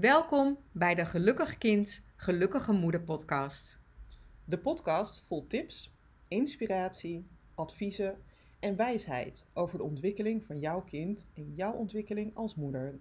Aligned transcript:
Welkom 0.00 0.58
bij 0.72 0.94
de 0.94 1.04
Gelukkig 1.04 1.58
Kind, 1.58 2.06
Gelukkige 2.16 2.72
Moeder 2.72 3.02
podcast. 3.02 3.80
De 4.44 4.58
podcast 4.58 5.22
vol 5.26 5.46
tips, 5.46 5.92
inspiratie, 6.28 7.26
adviezen 7.54 8.22
en 8.60 8.76
wijsheid 8.76 9.46
over 9.52 9.78
de 9.78 9.84
ontwikkeling 9.84 10.44
van 10.44 10.60
jouw 10.60 10.82
kind 10.82 11.24
en 11.34 11.54
jouw 11.54 11.72
ontwikkeling 11.72 12.34
als 12.34 12.54
moeder. 12.54 12.98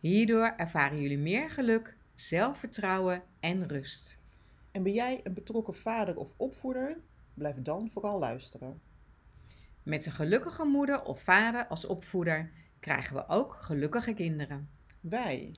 Hierdoor 0.00 0.54
ervaren 0.56 1.00
jullie 1.00 1.18
meer 1.18 1.50
geluk, 1.50 1.96
zelfvertrouwen 2.14 3.22
en 3.40 3.68
rust. 3.68 4.18
En 4.70 4.82
ben 4.82 4.92
jij 4.92 5.20
een 5.22 5.34
betrokken 5.34 5.74
vader 5.74 6.16
of 6.16 6.34
opvoeder? 6.36 7.00
Blijf 7.34 7.56
dan 7.62 7.90
vooral 7.90 8.18
luisteren. 8.18 8.80
Met 9.82 10.06
een 10.06 10.12
gelukkige 10.12 10.64
moeder 10.64 11.04
of 11.04 11.20
vader 11.22 11.66
als 11.66 11.84
opvoeder 11.84 12.50
krijgen 12.80 13.16
we 13.16 13.28
ook 13.28 13.54
gelukkige 13.54 14.14
kinderen. 14.14 14.68
Wij 15.00 15.56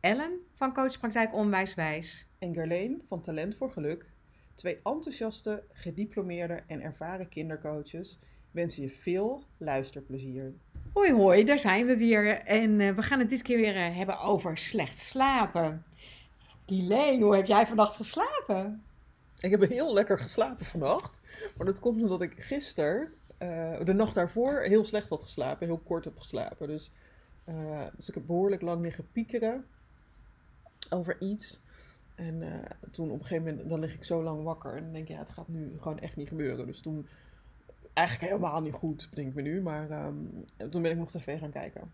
Ellen 0.00 0.40
van 0.54 0.72
Coachpraktijk 0.72 1.34
Onwijswijs 1.34 2.26
en 2.38 2.54
Gerleen 2.54 3.02
van 3.06 3.20
Talent 3.20 3.56
voor 3.56 3.70
Geluk, 3.70 4.06
twee 4.54 4.80
enthousiaste, 4.84 5.62
gediplomeerde 5.72 6.62
en 6.66 6.80
ervaren 6.80 7.28
kindercoaches, 7.28 8.18
wensen 8.50 8.82
je 8.82 8.90
veel 8.90 9.42
luisterplezier. 9.56 10.52
Hoi 10.92 11.12
hoi, 11.12 11.44
daar 11.44 11.58
zijn 11.58 11.86
we 11.86 11.96
weer. 11.96 12.40
En 12.40 12.80
eh, 12.80 12.94
we 12.94 13.02
gaan 13.02 13.18
het 13.18 13.30
dit 13.30 13.42
keer 13.42 13.56
weer 13.56 13.76
eh, 13.76 13.96
hebben 13.96 14.20
over 14.20 14.58
slecht 14.58 14.98
slapen. 14.98 15.84
Elaine, 16.66 17.24
hoe 17.24 17.36
heb 17.36 17.46
jij 17.46 17.66
vannacht 17.66 17.96
geslapen? 17.96 18.82
Ik 19.38 19.50
heb 19.50 19.68
heel 19.68 19.92
lekker 19.92 20.18
geslapen 20.18 20.66
vannacht. 20.66 21.20
Maar 21.56 21.66
dat 21.66 21.80
komt 21.80 22.02
omdat 22.02 22.22
ik 22.22 22.34
gisteren, 22.36 23.12
eh, 23.38 23.84
de 23.84 23.92
nacht 23.92 24.14
daarvoor, 24.14 24.60
heel 24.60 24.84
slecht 24.84 25.08
had 25.08 25.22
geslapen. 25.22 25.66
Heel 25.66 25.80
kort 25.84 26.04
heb 26.04 26.18
geslapen. 26.18 26.68
Dus, 26.68 26.92
dus 27.96 28.08
ik 28.08 28.14
heb 28.14 28.26
behoorlijk 28.26 28.62
lang 28.62 28.82
liggen 28.82 29.08
piekeren 29.12 29.64
over 30.90 31.16
iets. 31.20 31.60
En 32.14 32.42
eh, 32.42 32.70
toen 32.90 33.10
op 33.10 33.18
een 33.18 33.24
gegeven 33.26 33.44
moment, 33.50 33.68
dan 33.68 33.80
lig 33.80 33.94
ik 33.94 34.04
zo 34.04 34.22
lang 34.22 34.42
wakker. 34.42 34.76
En 34.76 34.92
denk 34.92 35.08
ik, 35.08 35.14
ja, 35.14 35.18
het 35.18 35.30
gaat 35.30 35.48
nu 35.48 35.72
gewoon 35.80 35.98
echt 35.98 36.16
niet 36.16 36.28
gebeuren. 36.28 36.66
Dus 36.66 36.80
toen, 36.80 37.06
eigenlijk 37.92 38.32
helemaal 38.32 38.60
niet 38.60 38.72
goed, 38.72 39.08
denk 39.14 39.28
ik 39.28 39.34
me 39.34 39.42
nu. 39.42 39.60
Maar 39.62 39.90
ehm, 39.90 40.14
toen 40.70 40.82
ben 40.82 40.90
ik 40.90 40.96
nog 40.96 41.10
tv 41.10 41.38
gaan 41.38 41.50
kijken. 41.50 41.92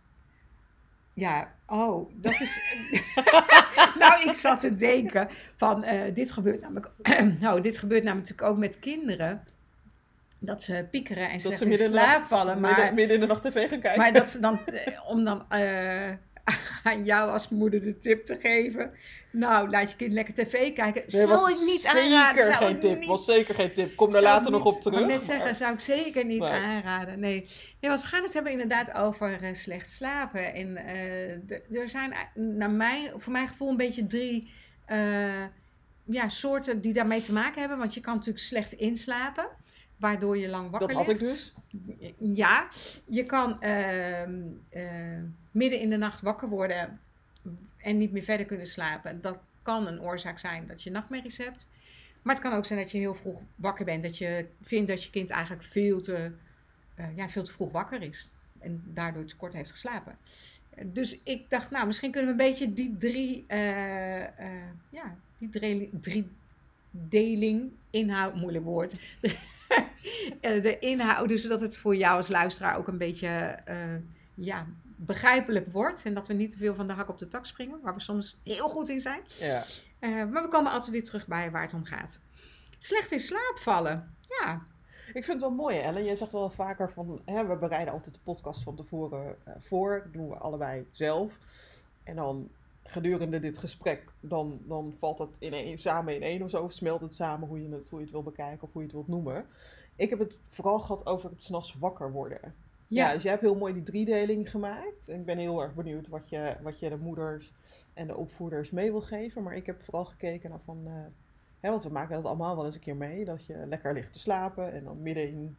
Ja, 1.14 1.54
oh, 1.66 2.10
dat 2.14 2.40
is. 2.40 2.60
nou, 4.00 4.28
ik 4.28 4.34
zat 4.34 4.60
te 4.60 4.76
denken 4.76 5.28
van 5.56 5.84
eh, 5.84 6.14
dit 6.14 6.32
gebeurt 6.32 6.60
namelijk. 6.60 6.90
nou, 7.40 7.60
dit 7.60 7.78
gebeurt 7.78 8.02
namelijk 8.02 8.28
natuurlijk 8.28 8.54
ook 8.56 8.62
met 8.62 8.78
kinderen. 8.78 9.44
Dat 10.38 10.62
ze 10.62 10.86
piekeren 10.90 11.30
en 11.30 11.40
slecht 11.40 11.58
ze 11.58 11.64
in 11.64 11.70
midden 11.70 11.88
slaap 11.88 12.26
vallen. 12.26 12.60
midden, 12.60 12.84
Maar, 12.84 12.94
midden 12.94 13.14
in 13.14 13.20
de 13.20 13.26
nacht 13.26 13.42
tv 13.42 13.68
gaan 13.68 13.80
kijken. 13.80 14.00
maar 14.00 14.12
dat 14.12 14.30
ze 14.30 14.40
dan, 14.40 14.66
eh, 14.66 15.10
om 15.10 15.24
dan 15.24 15.44
aan 16.86 17.04
jou 17.04 17.30
als 17.30 17.48
moeder 17.48 17.80
de 17.82 17.98
tip 17.98 18.24
te 18.24 18.38
geven. 18.40 18.90
Nou, 19.30 19.70
laat 19.70 19.90
je 19.90 19.96
kind 19.96 20.12
lekker 20.12 20.34
tv 20.34 20.72
kijken. 20.72 21.02
Nee, 21.06 21.26
zou 21.26 21.50
ik 21.50 21.58
niet 21.60 21.80
zeker 21.80 22.00
aanraden. 22.00 22.44
zou 22.44 22.56
geen 22.56 22.80
tip. 22.80 22.98
niet- 22.98 23.08
Was 23.08 23.24
zeker 23.24 23.54
geen 23.54 23.72
tip. 23.74 23.96
Kom 23.96 24.10
daar 24.10 24.22
later 24.22 24.50
nog 24.50 24.64
op 24.64 24.80
terug. 24.80 25.00
Ik 25.00 25.06
net 25.06 25.16
maar- 25.16 25.24
zeggen, 25.24 25.54
zou 25.54 25.72
ik 25.72 25.80
zeker 25.80 26.24
niet 26.24 26.40
Nee. 26.40 26.48
aanraden. 26.50 27.20
Nee. 27.20 27.40
nee, 27.80 27.90
want 27.90 28.00
we 28.02 28.06
gaan 28.06 28.22
het 28.22 28.34
hebben 28.34 28.52
inderdaad 28.52 28.94
over 28.94 29.42
eh, 29.42 29.54
slecht 29.54 29.92
slapen. 29.92 30.54
En 30.54 30.76
eh, 30.76 31.78
er 31.80 31.88
zijn 31.88 32.12
ei- 32.12 32.44
naar 32.44 32.70
mij, 32.70 33.12
voor 33.16 33.32
mijn 33.32 33.48
gevoel 33.48 33.68
een 33.70 33.76
beetje 33.76 34.06
drie 34.06 34.50
eh, 34.86 35.44
ja, 36.04 36.28
soorten 36.28 36.80
die 36.80 36.92
daarmee 36.92 37.20
te 37.20 37.32
maken 37.32 37.60
hebben. 37.60 37.78
Want 37.78 37.94
je 37.94 38.00
kan 38.00 38.14
natuurlijk 38.14 38.44
slecht 38.44 38.72
inslapen, 38.72 39.46
waardoor 39.96 40.38
je 40.38 40.48
lang 40.48 40.70
wakker 40.70 40.88
Dat 40.88 40.96
had 40.96 41.08
ik 41.08 41.20
ligt. 41.20 41.32
dus. 41.32 41.54
Ja, 42.18 42.68
je 43.06 43.24
kan 43.24 43.60
ehm, 43.62 44.32
eh, 44.70 44.82
midden 45.56 45.80
in 45.80 45.90
de 45.90 45.96
nacht 45.96 46.20
wakker 46.20 46.48
worden 46.48 47.00
en 47.76 47.98
niet 47.98 48.12
meer 48.12 48.22
verder 48.22 48.46
kunnen 48.46 48.66
slapen. 48.66 49.20
Dat 49.20 49.38
kan 49.62 49.86
een 49.86 50.00
oorzaak 50.00 50.38
zijn 50.38 50.66
dat 50.66 50.82
je 50.82 50.90
nachtmerries 50.90 51.38
hebt. 51.38 51.68
Maar 52.22 52.34
het 52.34 52.44
kan 52.44 52.52
ook 52.52 52.64
zijn 52.64 52.78
dat 52.78 52.90
je 52.90 52.98
heel 52.98 53.14
vroeg 53.14 53.40
wakker 53.54 53.84
bent. 53.84 54.02
Dat 54.02 54.18
je 54.18 54.46
vindt 54.62 54.88
dat 54.88 55.02
je 55.02 55.10
kind 55.10 55.30
eigenlijk 55.30 55.62
veel 55.62 56.00
te, 56.00 56.32
eh, 56.94 57.16
ja, 57.16 57.28
veel 57.28 57.44
te 57.44 57.52
vroeg 57.52 57.72
wakker 57.72 58.02
is. 58.02 58.30
En 58.58 58.82
daardoor 58.84 59.24
te 59.24 59.36
kort 59.36 59.52
heeft 59.52 59.70
geslapen. 59.70 60.18
Dus 60.84 61.18
ik 61.22 61.50
dacht, 61.50 61.70
nou, 61.70 61.86
misschien 61.86 62.10
kunnen 62.10 62.36
we 62.36 62.42
een 62.42 62.48
beetje 62.48 62.72
die 62.72 62.96
drie, 62.98 63.44
eh, 63.46 64.22
eh, 64.22 64.70
ja, 64.90 65.16
die 65.38 65.48
drie, 65.48 65.90
drie 66.00 66.28
deling, 66.90 67.70
inhoud, 67.90 68.34
moeilijk 68.34 68.64
woord. 68.64 68.94
De 70.40 70.76
inhoud, 70.78 71.40
zodat 71.40 71.60
het 71.60 71.76
voor 71.76 71.96
jou 71.96 72.16
als 72.16 72.28
luisteraar 72.28 72.76
ook 72.76 72.88
een 72.88 72.98
beetje 72.98 73.58
ja, 74.34 74.66
begrijpelijk 74.96 75.72
wordt. 75.72 76.04
En 76.04 76.14
dat 76.14 76.26
we 76.26 76.34
niet 76.34 76.50
te 76.50 76.56
veel 76.56 76.74
van 76.74 76.86
de 76.86 76.92
hak 76.92 77.08
op 77.08 77.18
de 77.18 77.28
tak 77.28 77.46
springen, 77.46 77.80
waar 77.82 77.94
we 77.94 78.00
soms 78.00 78.38
heel 78.44 78.68
goed 78.68 78.88
in 78.88 79.00
zijn. 79.00 79.20
Ja. 79.38 79.64
Eh, 79.98 80.10
maar 80.10 80.42
we 80.42 80.48
komen 80.48 80.72
altijd 80.72 80.90
weer 80.90 81.04
terug 81.04 81.26
bij 81.26 81.50
waar 81.50 81.62
het 81.62 81.74
om 81.74 81.84
gaat. 81.84 82.20
Slecht 82.78 83.12
in 83.12 83.20
slaap 83.20 83.56
vallen. 83.58 84.14
Ja, 84.28 84.66
Ik 85.06 85.24
vind 85.24 85.26
het 85.26 85.40
wel 85.40 85.50
mooi, 85.50 85.78
Ellen. 85.78 86.04
Jij 86.04 86.14
zegt 86.14 86.32
wel 86.32 86.50
vaker 86.50 86.90
van, 86.90 87.20
hè, 87.24 87.46
we 87.46 87.56
bereiden 87.56 87.92
altijd 87.92 88.14
de 88.14 88.20
podcast 88.24 88.62
van 88.62 88.76
tevoren 88.76 89.36
eh, 89.44 89.54
voor. 89.58 90.00
Dat 90.04 90.12
doen 90.12 90.28
we 90.28 90.34
allebei 90.34 90.86
zelf. 90.90 91.38
En 92.02 92.16
dan 92.16 92.50
gedurende 92.82 93.38
dit 93.38 93.58
gesprek, 93.58 94.12
dan, 94.20 94.60
dan 94.64 94.94
valt 94.98 95.18
het 95.18 95.36
in 95.38 95.78
samen 95.78 96.14
in 96.14 96.22
één 96.22 96.42
of 96.42 96.50
zo. 96.50 96.62
Of 96.62 96.72
smelt 96.72 97.00
het 97.00 97.14
samen 97.14 97.48
hoe 97.48 97.62
je 97.62 97.68
het, 97.74 97.88
hoe 97.88 97.98
je 97.98 98.04
het 98.04 98.14
wil 98.14 98.22
bekijken 98.22 98.62
of 98.62 98.72
hoe 98.72 98.82
je 98.82 98.86
het 98.86 98.96
wilt 98.96 99.08
noemen. 99.08 99.46
Ik 99.96 100.10
heb 100.10 100.18
het 100.18 100.38
vooral 100.48 100.78
gehad 100.78 101.06
over 101.06 101.30
het 101.30 101.42
s'nachts 101.42 101.76
wakker 101.78 102.12
worden. 102.12 102.54
Ja. 102.88 103.12
dus 103.12 103.22
jij 103.22 103.30
hebt 103.30 103.42
heel 103.44 103.56
mooi 103.56 103.72
die 103.72 103.82
driedeling 103.82 104.50
gemaakt. 104.50 105.08
Ik 105.08 105.24
ben 105.24 105.38
heel 105.38 105.62
erg 105.62 105.74
benieuwd 105.74 106.08
wat 106.08 106.28
je, 106.28 106.56
wat 106.62 106.78
je 106.78 106.88
de 106.88 106.96
moeders 106.96 107.52
en 107.94 108.06
de 108.06 108.16
opvoeders 108.16 108.70
mee 108.70 108.90
wil 108.90 109.00
geven. 109.00 109.42
Maar 109.42 109.56
ik 109.56 109.66
heb 109.66 109.82
vooral 109.84 110.04
gekeken 110.04 110.50
naar 110.50 110.60
van... 110.64 110.82
eh, 110.86 110.92
hè, 111.60 111.70
want 111.70 111.84
we 111.84 111.90
maken 111.90 112.16
dat 112.16 112.24
allemaal 112.24 112.56
wel 112.56 112.64
eens 112.64 112.74
een 112.74 112.80
keer 112.80 112.96
mee. 112.96 113.24
Dat 113.24 113.46
je 113.46 113.66
lekker 113.66 113.92
ligt 113.94 114.12
te 114.12 114.18
slapen. 114.18 114.72
En 114.72 114.84
dan 114.84 115.02
midden 115.02 115.28
in, 115.28 115.58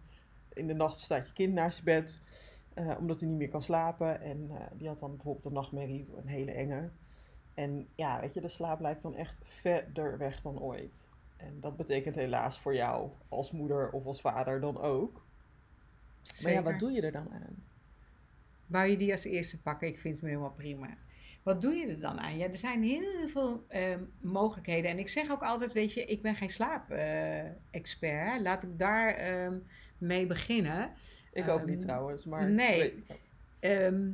in 0.53 0.67
de 0.67 0.73
nacht 0.73 0.99
staat 0.99 1.27
je 1.27 1.33
kind 1.33 1.53
naast 1.53 1.77
je 1.77 1.83
bed. 1.83 2.21
eh, 2.73 2.95
omdat 2.99 3.19
hij 3.19 3.29
niet 3.29 3.37
meer 3.37 3.49
kan 3.49 3.61
slapen. 3.61 4.21
En 4.21 4.47
eh, 4.51 4.66
die 4.73 4.87
had 4.87 4.99
dan 4.99 5.16
bijvoorbeeld 5.16 5.45
een 5.45 5.53
nachtmerrie. 5.53 6.09
Een 6.16 6.27
hele 6.27 6.51
enge. 6.51 6.91
En 7.53 7.89
ja, 7.95 8.19
weet 8.19 8.33
je, 8.33 8.41
de 8.41 8.49
slaap 8.49 8.79
lijkt 8.79 9.01
dan 9.01 9.16
echt 9.16 9.39
verder 9.43 10.17
weg 10.17 10.41
dan 10.41 10.59
ooit. 10.61 11.09
En 11.37 11.59
dat 11.59 11.77
betekent 11.77 12.16
helaas 12.16 12.59
voor 12.59 12.75
jou 12.75 13.11
als 13.29 13.51
moeder 13.51 13.91
of 13.91 14.05
als 14.05 14.21
vader 14.21 14.59
dan 14.61 14.81
ook. 14.81 15.26
Maar 16.43 16.51
ja, 16.51 16.63
wat 16.63 16.79
doe 16.79 16.91
je 16.91 17.01
er 17.01 17.11
dan 17.11 17.31
aan? 17.31 17.63
Wou 18.65 18.88
je 18.88 18.97
die 18.97 19.11
als 19.11 19.23
eerste 19.23 19.61
pakken? 19.61 19.88
Ik 19.88 19.99
vind 19.99 20.19
hem 20.19 20.29
helemaal 20.29 20.53
prima. 20.57 20.97
Wat 21.43 21.61
doe 21.61 21.75
je 21.75 21.88
er 21.88 21.99
dan 21.99 22.19
aan? 22.19 22.38
Ja, 22.38 22.47
er 22.47 22.57
zijn 22.57 22.83
heel 22.83 23.27
veel 23.27 23.65
ehm, 23.67 24.03
mogelijkheden. 24.21 24.91
En 24.91 24.99
ik 24.99 25.07
zeg 25.09 25.31
ook 25.31 25.41
altijd, 25.41 25.73
weet 25.73 25.93
je, 25.93 26.05
ik 26.05 26.21
ben 26.21 26.35
geen 26.35 26.49
slaap-expert. 26.49 28.41
Laat 28.41 28.63
ik 28.63 28.79
daar 28.79 29.13
ehm, 29.16 29.53
mee 29.97 30.25
beginnen. 30.25 30.91
Ik 31.33 31.47
ook 31.47 31.59
Ehm, 31.59 31.69
niet 31.69 31.79
trouwens, 31.79 32.25
maar... 32.25 32.49
nee. 32.49 33.03
Ehm, 33.59 34.09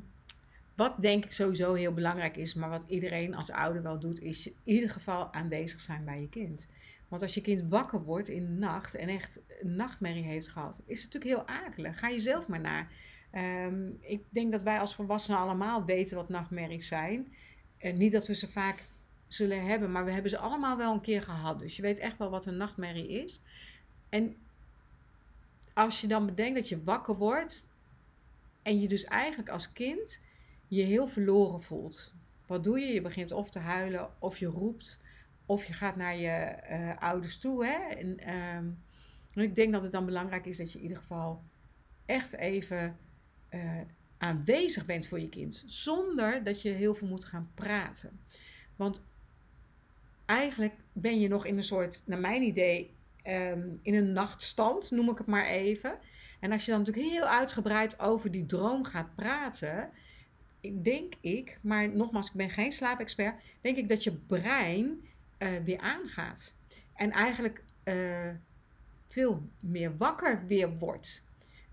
wat 0.75 1.01
denk 1.01 1.23
ik 1.23 1.31
sowieso 1.31 1.73
heel 1.73 1.93
belangrijk 1.93 2.37
is, 2.37 2.53
maar 2.53 2.69
wat 2.69 2.85
iedereen 2.87 3.35
als 3.35 3.51
ouder 3.51 3.81
wel 3.81 3.99
doet, 3.99 4.19
is 4.21 4.47
in 4.47 4.55
ieder 4.63 4.89
geval 4.89 5.33
aanwezig 5.33 5.81
zijn 5.81 6.05
bij 6.05 6.21
je 6.21 6.29
kind. 6.29 6.67
Want 7.13 7.25
als 7.25 7.33
je 7.33 7.41
kind 7.41 7.69
wakker 7.69 8.03
wordt 8.03 8.27
in 8.27 8.45
de 8.45 8.51
nacht 8.51 8.95
en 8.95 9.09
echt 9.09 9.39
een 9.61 9.75
nachtmerrie 9.75 10.23
heeft 10.23 10.47
gehad, 10.47 10.81
is 10.85 11.03
het 11.03 11.13
natuurlijk 11.13 11.47
heel 11.47 11.55
akelig. 11.55 11.99
Ga 11.99 12.07
je 12.07 12.19
zelf 12.19 12.47
maar 12.47 12.59
naar. 12.59 12.91
Ehm, 13.31 13.89
ik 13.99 14.23
denk 14.29 14.51
dat 14.51 14.63
wij 14.63 14.79
als 14.79 14.95
volwassenen 14.95 15.39
allemaal 15.39 15.85
weten 15.85 16.17
wat 16.17 16.29
nachtmerries 16.29 16.87
zijn. 16.87 17.33
En 17.77 17.97
niet 17.97 18.11
dat 18.11 18.27
we 18.27 18.35
ze 18.35 18.51
vaak 18.51 18.87
zullen 19.27 19.65
hebben, 19.65 19.91
maar 19.91 20.05
we 20.05 20.11
hebben 20.11 20.29
ze 20.29 20.37
allemaal 20.37 20.77
wel 20.77 20.93
een 20.93 21.01
keer 21.01 21.21
gehad. 21.21 21.59
Dus 21.59 21.75
je 21.75 21.81
weet 21.81 21.99
echt 21.99 22.17
wel 22.17 22.29
wat 22.29 22.45
een 22.45 22.57
nachtmerrie 22.57 23.09
is. 23.09 23.41
En 24.09 24.35
als 25.73 26.01
je 26.01 26.07
dan 26.07 26.25
bedenkt 26.25 26.55
dat 26.55 26.69
je 26.69 26.83
wakker 26.83 27.15
wordt 27.15 27.67
en 28.61 28.81
je 28.81 28.87
dus 28.87 29.03
eigenlijk 29.03 29.49
als 29.49 29.73
kind 29.73 30.19
je 30.67 30.83
heel 30.83 31.07
verloren 31.07 31.63
voelt. 31.63 32.13
Wat 32.45 32.63
doe 32.63 32.79
je? 32.79 32.93
Je 32.93 33.01
begint 33.01 33.31
of 33.31 33.49
te 33.49 33.59
huilen, 33.59 34.09
of 34.19 34.37
je 34.37 34.47
roept, 34.47 35.01
of 35.53 35.65
je 35.65 35.73
gaat 35.73 35.95
naar 35.95 36.17
je 36.17 36.29
eh, 36.29 37.01
ouders 37.01 37.37
toe. 37.37 37.65
Hè? 37.65 37.95
En, 37.95 38.19
ehm, 38.19 38.65
en 39.33 39.41
ik 39.41 39.55
denk 39.55 39.71
dat 39.71 39.81
het 39.83 39.91
dan 39.91 40.05
belangrijk 40.05 40.45
is 40.45 40.57
dat 40.57 40.71
je 40.71 40.77
in 40.77 40.83
ieder 40.83 40.97
geval 40.97 41.43
echt 42.05 42.33
even 42.33 42.97
eh, 43.49 43.81
aanwezig 44.17 44.85
bent 44.85 45.07
voor 45.07 45.19
je 45.19 45.29
kind. 45.29 45.63
Zonder 45.65 46.43
dat 46.43 46.61
je 46.61 46.69
heel 46.69 46.93
veel 46.93 47.07
moet 47.07 47.25
gaan 47.25 47.51
praten. 47.53 48.19
Want 48.75 49.01
eigenlijk 50.25 50.73
ben 50.93 51.19
je 51.19 51.27
nog 51.27 51.45
in 51.45 51.57
een 51.57 51.63
soort, 51.63 52.01
naar 52.05 52.19
mijn 52.19 52.41
idee, 52.41 52.95
ehm, 53.23 53.67
in 53.81 53.93
een 53.93 54.11
nachtstand, 54.11 54.91
noem 54.91 55.09
ik 55.09 55.17
het 55.17 55.27
maar 55.27 55.45
even. 55.45 55.97
En 56.39 56.51
als 56.51 56.65
je 56.65 56.71
dan 56.71 56.79
natuurlijk 56.79 57.13
heel 57.13 57.27
uitgebreid 57.27 57.99
over 57.99 58.31
die 58.31 58.45
droom 58.45 58.83
gaat 58.83 59.15
praten, 59.15 59.89
denk 60.81 61.13
ik, 61.21 61.59
maar 61.61 61.89
nogmaals, 61.89 62.27
ik 62.27 62.33
ben 62.33 62.49
geen 62.49 62.71
slaapexpert, 62.71 63.41
denk 63.61 63.77
ik 63.77 63.89
dat 63.89 64.03
je 64.03 64.11
brein 64.11 65.07
eh, 65.43 65.63
weer 65.63 65.79
aangaat. 65.79 66.53
En 66.93 67.11
eigenlijk 67.11 67.63
eh, 67.83 68.29
veel 69.07 69.49
meer 69.61 69.97
wakker 69.97 70.47
weer 70.47 70.77
wordt. 70.77 71.23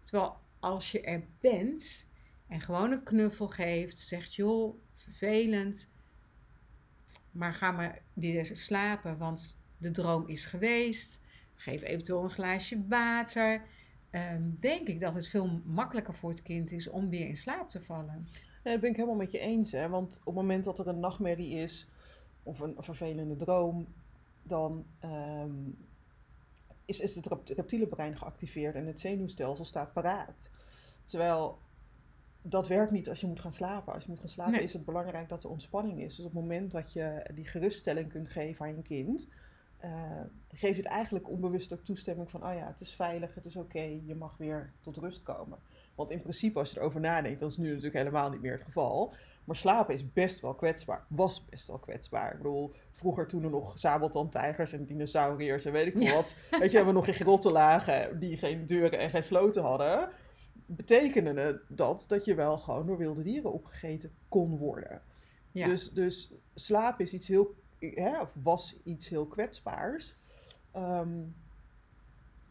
Terwijl 0.03 0.37
als 0.59 0.93
je 0.93 1.01
er 1.01 1.23
bent 1.41 2.07
en 2.47 2.61
gewoon 2.61 2.93
een 2.93 3.03
knuffel 3.03 3.49
geeft, 3.49 3.99
zegt 3.99 4.35
joh, 4.35 4.75
vervelend, 4.97 5.89
maar 7.31 7.55
ga 7.55 7.71
maar 7.71 8.03
weer 8.13 8.51
slapen, 8.53 9.19
want 9.19 9.57
de 9.79 9.91
droom 9.91 10.29
is 10.29 10.47
geweest. 10.47 11.21
Geef 11.55 11.83
eventueel 11.83 12.23
een 12.23 12.31
glaasje 12.31 12.85
water. 12.89 13.63
Ehm, 14.11 14.43
denk 14.61 14.89
ik 14.89 15.01
dat 15.01 15.15
het 15.15 15.29
veel 15.29 15.61
makkelijker 15.65 16.15
voor 16.15 16.31
het 16.31 16.43
kind 16.43 16.73
is 16.73 16.89
om 16.89 17.11
weer 17.11 17.29
in 17.29 17.37
slaap 17.37 17.71
te 17.71 17.81
vallen. 17.81 18.29
Ja, 18.65 18.71
dat 18.71 18.81
ben 18.81 18.91
ik 18.91 18.97
helemaal 18.97 19.17
met 19.17 19.31
je 19.31 19.39
eens. 19.39 19.73
Hè? 19.73 19.89
Want 19.89 20.19
op 20.19 20.25
het 20.27 20.35
moment 20.35 20.65
dat 20.65 20.79
er 20.79 20.89
een 20.89 21.01
nachtmerrie 21.01 21.55
is 21.55 21.89
of 22.43 22.61
een 22.61 22.77
vervelende 22.79 23.37
droom, 23.37 23.87
dan 24.43 24.87
ehm, 24.99 25.71
is, 26.85 27.01
is 27.01 27.15
het 27.15 27.27
reptiele 27.51 27.87
brein 27.87 28.17
geactiveerd 28.17 28.75
en 28.75 28.87
het 28.87 29.01
zenuwstelsel 29.01 29.65
staat 29.65 29.93
paraat. 29.93 30.51
Terwijl 31.05 31.59
dat 32.43 32.69
werkt 32.69 32.91
niet 32.91 33.09
als 33.09 33.21
je 33.21 33.27
moet 33.27 33.41
gaan 33.41 33.53
slapen. 33.53 33.93
Als 33.93 34.03
je 34.03 34.11
moet 34.11 34.21
gaan 34.21 34.29
slapen 34.29 34.63
is 34.63 34.73
het 34.73 34.85
belangrijk 34.85 35.29
dat 35.29 35.43
er 35.43 35.51
ontspanning 35.51 36.01
is. 36.01 36.17
Dus 36.17 36.25
op 36.25 36.33
het 36.33 36.41
moment 36.41 36.71
dat 36.71 36.93
je 36.93 37.31
die 37.35 37.47
geruststelling 37.47 38.09
kunt 38.09 38.29
geven 38.29 38.67
aan 38.67 38.77
je 38.77 38.83
kind, 38.83 39.29
uh, 39.85 40.21
geef 40.49 40.77
je 40.77 40.83
het 40.83 40.93
eigenlijk 40.93 41.29
onbewust 41.29 41.73
ook 41.73 41.85
toestemming 41.85 42.31
van, 42.31 42.47
oh 42.47 42.55
ja, 42.55 42.67
het 42.67 42.81
is 42.81 42.95
veilig, 42.95 43.35
het 43.35 43.47
is 43.47 43.57
oké, 43.57 44.01
je 44.07 44.15
mag 44.15 44.37
weer 44.37 44.73
tot 44.81 44.97
rust 44.97 45.23
komen. 45.23 45.59
Want 45.95 46.11
in 46.11 46.21
principe, 46.21 46.59
als 46.59 46.71
je 46.71 46.79
erover 46.79 47.01
nadenkt, 47.01 47.41
dat 47.41 47.51
is 47.51 47.57
nu 47.57 47.69
natuurlijk 47.69 47.95
helemaal 47.95 48.31
niet 48.31 48.41
meer 48.41 48.53
het 48.53 48.63
geval. 48.63 49.15
Maar 49.45 49.57
slapen 49.57 49.95
is 49.95 50.13
best 50.13 50.41
wel 50.41 50.55
kwetsbaar. 50.55 51.05
Was 51.09 51.45
best 51.45 51.67
wel 51.67 51.79
kwetsbaar. 51.79 52.33
Ik 52.33 52.37
bedoel, 52.37 52.73
vroeger 52.93 53.27
toen 53.27 53.45
er 53.45 53.51
nog 53.51 53.79
sabeltandtijgers 53.79 54.73
en 54.73 54.85
dinosauriërs 54.85 55.65
en 55.65 55.73
weet 55.73 55.87
ik 55.87 55.97
veel 55.97 56.15
wat. 56.15 56.35
Weet 56.51 56.71
je, 56.71 56.77
hebben 56.77 56.95
we 56.95 57.01
nog 57.01 57.07
in 57.07 57.15
grotten 57.15 57.53
lagen 57.53 58.19
die 58.19 58.37
geen 58.37 58.67
deuren 58.67 58.99
en 58.99 59.11
geen 59.11 59.25
sloten 59.25 59.63
hadden. 59.63 60.11
Betekende 60.67 61.63
dat 61.69 62.05
dat 62.09 62.25
je 62.25 62.35
wel 62.35 62.59
gewoon 62.59 62.87
door 62.87 62.99
wilde 62.99 63.23
dieren 63.23 63.53
opgegeten 63.53 64.13
kon 64.29 64.57
worden. 64.57 65.03
Ja. 65.53 65.67
Dus, 65.67 65.91
dus 65.91 66.33
slaap 66.55 67.01
is 67.01 67.13
iets 67.13 67.29
heel, 67.29 67.55
hè, 67.79 68.21
of 68.21 68.33
was 68.43 68.77
iets 68.85 69.09
heel 69.09 69.27
kwetsbaars. 69.27 70.17
Ehm, 70.73 71.19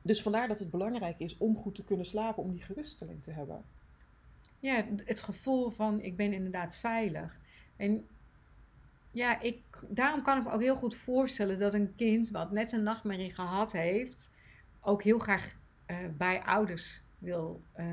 dus 0.01 0.21
vandaar 0.21 0.47
dat 0.47 0.59
het 0.59 0.69
belangrijk 0.69 1.19
is 1.19 1.37
om 1.37 1.55
goed 1.55 1.75
te 1.75 1.83
kunnen 1.83 2.05
slapen, 2.05 2.43
om 2.43 2.51
die 2.51 2.61
geruststelling 2.61 3.23
te 3.23 3.31
hebben. 3.31 3.63
Ja, 4.59 4.85
het 5.05 5.21
gevoel 5.21 5.69
van 5.69 6.01
ik 6.01 6.15
ben 6.15 6.33
inderdaad 6.33 6.77
veilig. 6.77 7.37
En 7.75 8.07
ja, 9.11 9.41
ik, 9.41 9.61
daarom 9.89 10.23
kan 10.23 10.37
ik 10.37 10.43
me 10.43 10.51
ook 10.51 10.61
heel 10.61 10.75
goed 10.75 10.95
voorstellen 10.95 11.59
dat 11.59 11.73
een 11.73 11.95
kind 11.95 12.29
wat 12.29 12.51
net 12.51 12.71
een 12.71 12.83
nachtmerrie 12.83 13.33
gehad 13.33 13.71
heeft, 13.71 14.31
ook 14.81 15.03
heel 15.03 15.19
graag 15.19 15.55
uh, 15.87 15.97
bij 16.17 16.41
ouders 16.41 17.01
wil 17.17 17.61
uh, 17.77 17.85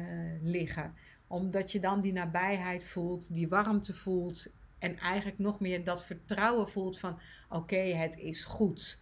liggen. 0.43 0.95
Omdat 1.27 1.73
je 1.73 1.81
dan 1.81 2.01
die 2.01 2.13
nabijheid 2.13 2.85
voelt, 2.85 3.35
die 3.35 3.49
warmte 3.49 3.95
voelt 3.95 4.47
en 4.79 4.99
eigenlijk 4.99 5.39
nog 5.39 5.61
meer 5.61 5.85
dat 5.85 6.05
vertrouwen 6.05 6.69
voelt 6.69 6.99
van 6.99 7.21
oké, 7.49 7.77
het 7.77 8.17
is 8.17 8.45
goed. 8.45 8.99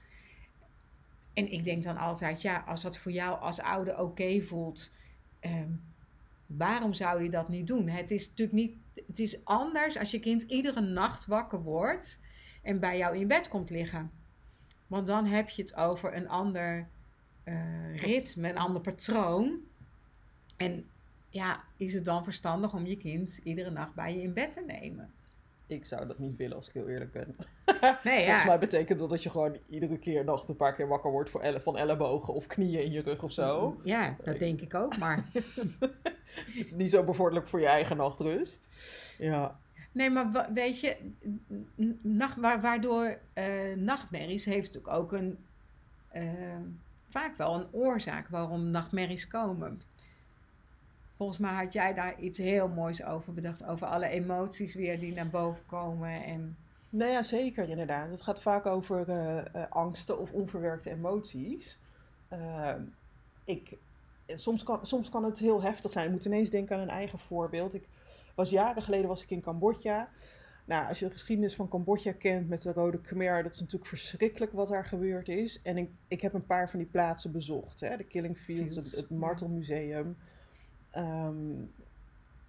En 1.35 1.53
ik 1.53 1.65
denk 1.65 1.83
dan 1.83 1.97
altijd, 1.97 2.43
ja, 2.43 2.59
als 2.67 2.83
dat 2.83 2.99
voor 2.99 3.13
jou 3.13 3.41
als 3.41 3.61
ouder 3.61 3.99
oké 3.99 4.41
voelt, 4.41 4.91
um, 5.41 5.94
waarom 6.47 6.93
zou 6.93 7.23
je 7.23 7.31
dat 7.31 7.49
niet 7.49 7.67
doen? 7.67 7.89
Het 7.89 8.11
is 8.11 8.29
natuurlijk 8.29 8.57
niet, 8.57 8.77
het 9.07 9.19
is 9.19 9.45
anders 9.45 9.99
als 9.99 10.11
je 10.11 10.21
kind 10.21 10.43
iedere 10.43 10.81
nacht 10.81 11.27
wakker 11.27 11.63
wordt 11.63 12.19
en 12.63 12.81
bij 12.81 12.99
jou 12.99 13.17
in 13.17 13.29
bed 13.29 13.49
komt 13.49 13.71
liggen. 13.71 14.11
Want 14.87 15.07
dan 15.07 15.27
heb 15.27 15.49
je 15.49 15.63
het 15.63 15.75
over 15.75 16.17
een 16.17 16.29
ander 16.29 16.89
uh, 17.45 17.97
ritme, 17.97 18.49
een 18.49 18.59
ander 18.59 18.81
patroon. 18.81 19.59
En 20.57 20.87
ja, 21.29 21.65
is 21.77 21.95
het 21.95 22.05
dan 22.05 22.25
verstandig 22.25 22.75
om 22.75 22.87
je 22.87 22.97
kind 22.97 23.41
iedere 23.43 23.71
nacht 23.71 23.95
bij 23.95 24.17
je 24.17 24.23
in 24.23 24.33
bed 24.33 24.51
te 24.53 24.65
nemen? 24.67 25.13
Ik 25.67 25.87
zou 25.87 26.07
dat 26.07 26.19
niet 26.19 26.37
willen 26.37 26.57
als 26.57 26.69
ik 26.69 26.75
heel 26.75 26.89
eerlijk 26.89 27.13
ben. 27.13 27.37
Nee, 28.05 28.25
Volgens 28.25 28.45
mij 28.45 28.59
betekent 28.59 28.99
dat 28.99 29.11
dat 29.11 29.23
je 29.23 29.31
gewoon 29.31 29.57
iedere 29.69 29.99
keer 29.99 30.25
nacht 30.25 30.49
een 30.49 30.57
paar 30.57 30.75
keer 30.75 30.89
wakker 30.89 31.11
wordt 31.11 31.31
voor 31.31 31.41
elle, 31.41 31.61
van 31.61 31.77
ellebogen 31.77 32.35
of 32.35 32.47
knieën 32.47 32.85
in 32.85 32.93
je 32.93 33.01
rug 33.01 33.23
of 33.23 33.33
zo. 33.33 33.81
Ja, 33.83 34.17
dat 34.23 34.39
denk 34.39 34.61
ik 34.61 34.75
ook, 34.75 34.99
maar... 34.99 35.25
is 36.61 36.69
het 36.69 36.77
niet 36.77 36.91
zo 36.91 37.05
bevorderlijk 37.05 37.49
voor 37.49 37.61
je 37.61 37.67
eigen 37.67 37.97
nachtrust? 37.97 38.69
Ja. 39.19 39.59
Nee, 39.93 40.11
maar 40.11 40.49
weet 40.55 40.81
je, 40.81 40.97
nacht, 42.03 42.37
waardoor 42.41 43.19
uh, 43.35 43.77
nachtmerries 43.77 44.45
heeft 44.45 44.75
natuurlijk 44.75 44.95
ook 44.95 45.13
een, 45.13 45.39
uh, 46.15 46.57
vaak 47.09 47.37
wel 47.37 47.55
een 47.55 47.67
oorzaak 47.73 48.29
waarom 48.29 48.71
nachtmerries 48.71 49.29
komen. 49.29 49.83
Volgens 51.17 51.39
mij 51.39 51.53
had 51.53 51.73
jij 51.73 51.95
daar 51.95 52.21
iets 52.21 52.39
heel 52.39 52.69
moois 52.69 53.05
over 53.05 53.33
bedacht. 53.33 53.65
Over 53.65 53.87
alle 53.87 54.09
emoties 54.09 54.75
weer 54.75 55.01
die 55.01 55.15
naar 55.15 55.29
boven 55.29 55.67
komen. 55.67 56.25
En... 56.25 56.57
Nou 56.91 57.11
ja, 57.11 57.23
zeker 57.23 57.69
inderdaad. 57.69 58.11
Het 58.11 58.23
gaat 58.23 58.41
vaak 58.41 58.67
over 58.67 59.09
uh, 59.09 59.67
angsten 59.69 60.19
of 60.19 60.33
onverwerkte 60.33 60.91
emoties. 60.91 61.79
Uh, 62.33 62.75
ik, 63.45 63.79
soms, 64.27 64.63
kan, 64.63 64.87
soms 64.87 65.09
kan 65.09 65.25
het 65.25 65.39
heel 65.39 65.63
heftig 65.63 65.93
zijn. 65.93 66.07
Ik 66.07 66.13
moet 66.13 66.25
ineens 66.25 66.51
denken 66.51 66.77
aan 66.77 66.83
een 66.83 66.89
eigen 66.89 67.19
voorbeeld. 67.19 67.75
Ik 67.75 67.89
was 68.35 68.51
jaren 68.51 68.83
geleden 68.83 69.09
was 69.09 69.23
ik 69.23 69.31
in 69.31 69.41
Cambodja. 69.41 70.09
Nou, 70.65 70.89
als 70.89 70.99
je 70.99 71.05
de 71.05 71.13
geschiedenis 71.13 71.55
van 71.55 71.69
Cambodja 71.69 72.13
kent 72.13 72.49
met 72.49 72.63
de 72.63 72.73
Rode 72.73 73.01
Khmer, 73.01 73.43
dat 73.43 73.55
is 73.55 73.61
natuurlijk 73.61 73.89
verschrikkelijk 73.89 74.53
wat 74.53 74.69
daar 74.69 74.85
gebeurd 74.85 75.29
is. 75.29 75.63
En 75.63 75.77
ik, 75.77 75.91
ik 76.09 76.21
heb 76.21 76.35
een 76.35 76.47
paar 76.47 76.71
van 76.71 76.79
die 76.79 76.89
plaatsen 76.89 77.33
bezocht. 77.33 77.81
Hè? 77.81 77.97
De 77.97 78.05
Killing 78.05 78.39
Fields, 78.39 78.77
het, 78.77 78.93
het 78.93 79.11
Martelmuseum. 79.11 80.17
Um, 80.97 81.73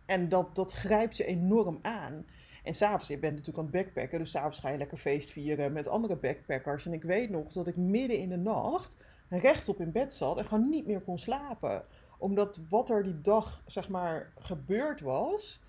en 0.05 0.29
dat, 0.29 0.55
dat 0.55 0.71
grijpt 0.71 1.17
je 1.17 1.25
enorm 1.25 1.79
aan. 1.81 2.25
En 2.63 2.73
s'avonds, 2.73 3.07
je 3.07 3.17
bent 3.17 3.35
natuurlijk 3.35 3.57
aan 3.57 3.73
het 3.73 3.83
backpacken, 3.83 4.19
dus 4.19 4.31
s'avonds 4.31 4.59
ga 4.59 4.69
je 4.69 4.77
lekker 4.77 4.97
feest 4.97 5.31
vieren 5.31 5.73
met 5.73 5.87
andere 5.87 6.15
backpackers. 6.15 6.85
En 6.85 6.93
ik 6.93 7.03
weet 7.03 7.29
nog 7.29 7.51
dat 7.51 7.67
ik 7.67 7.75
midden 7.75 8.17
in 8.17 8.29
de 8.29 8.37
nacht 8.37 8.97
rechtop 9.29 9.79
in 9.79 9.91
bed 9.91 10.13
zat 10.13 10.37
en 10.37 10.45
gewoon 10.45 10.69
niet 10.69 10.87
meer 10.87 11.01
kon 11.01 11.19
slapen. 11.19 11.83
Omdat 12.17 12.61
wat 12.69 12.89
er 12.89 13.03
die 13.03 13.21
dag, 13.21 13.63
zeg 13.65 13.89
maar, 13.89 14.33
gebeurd 14.39 15.01
was, 15.01 15.61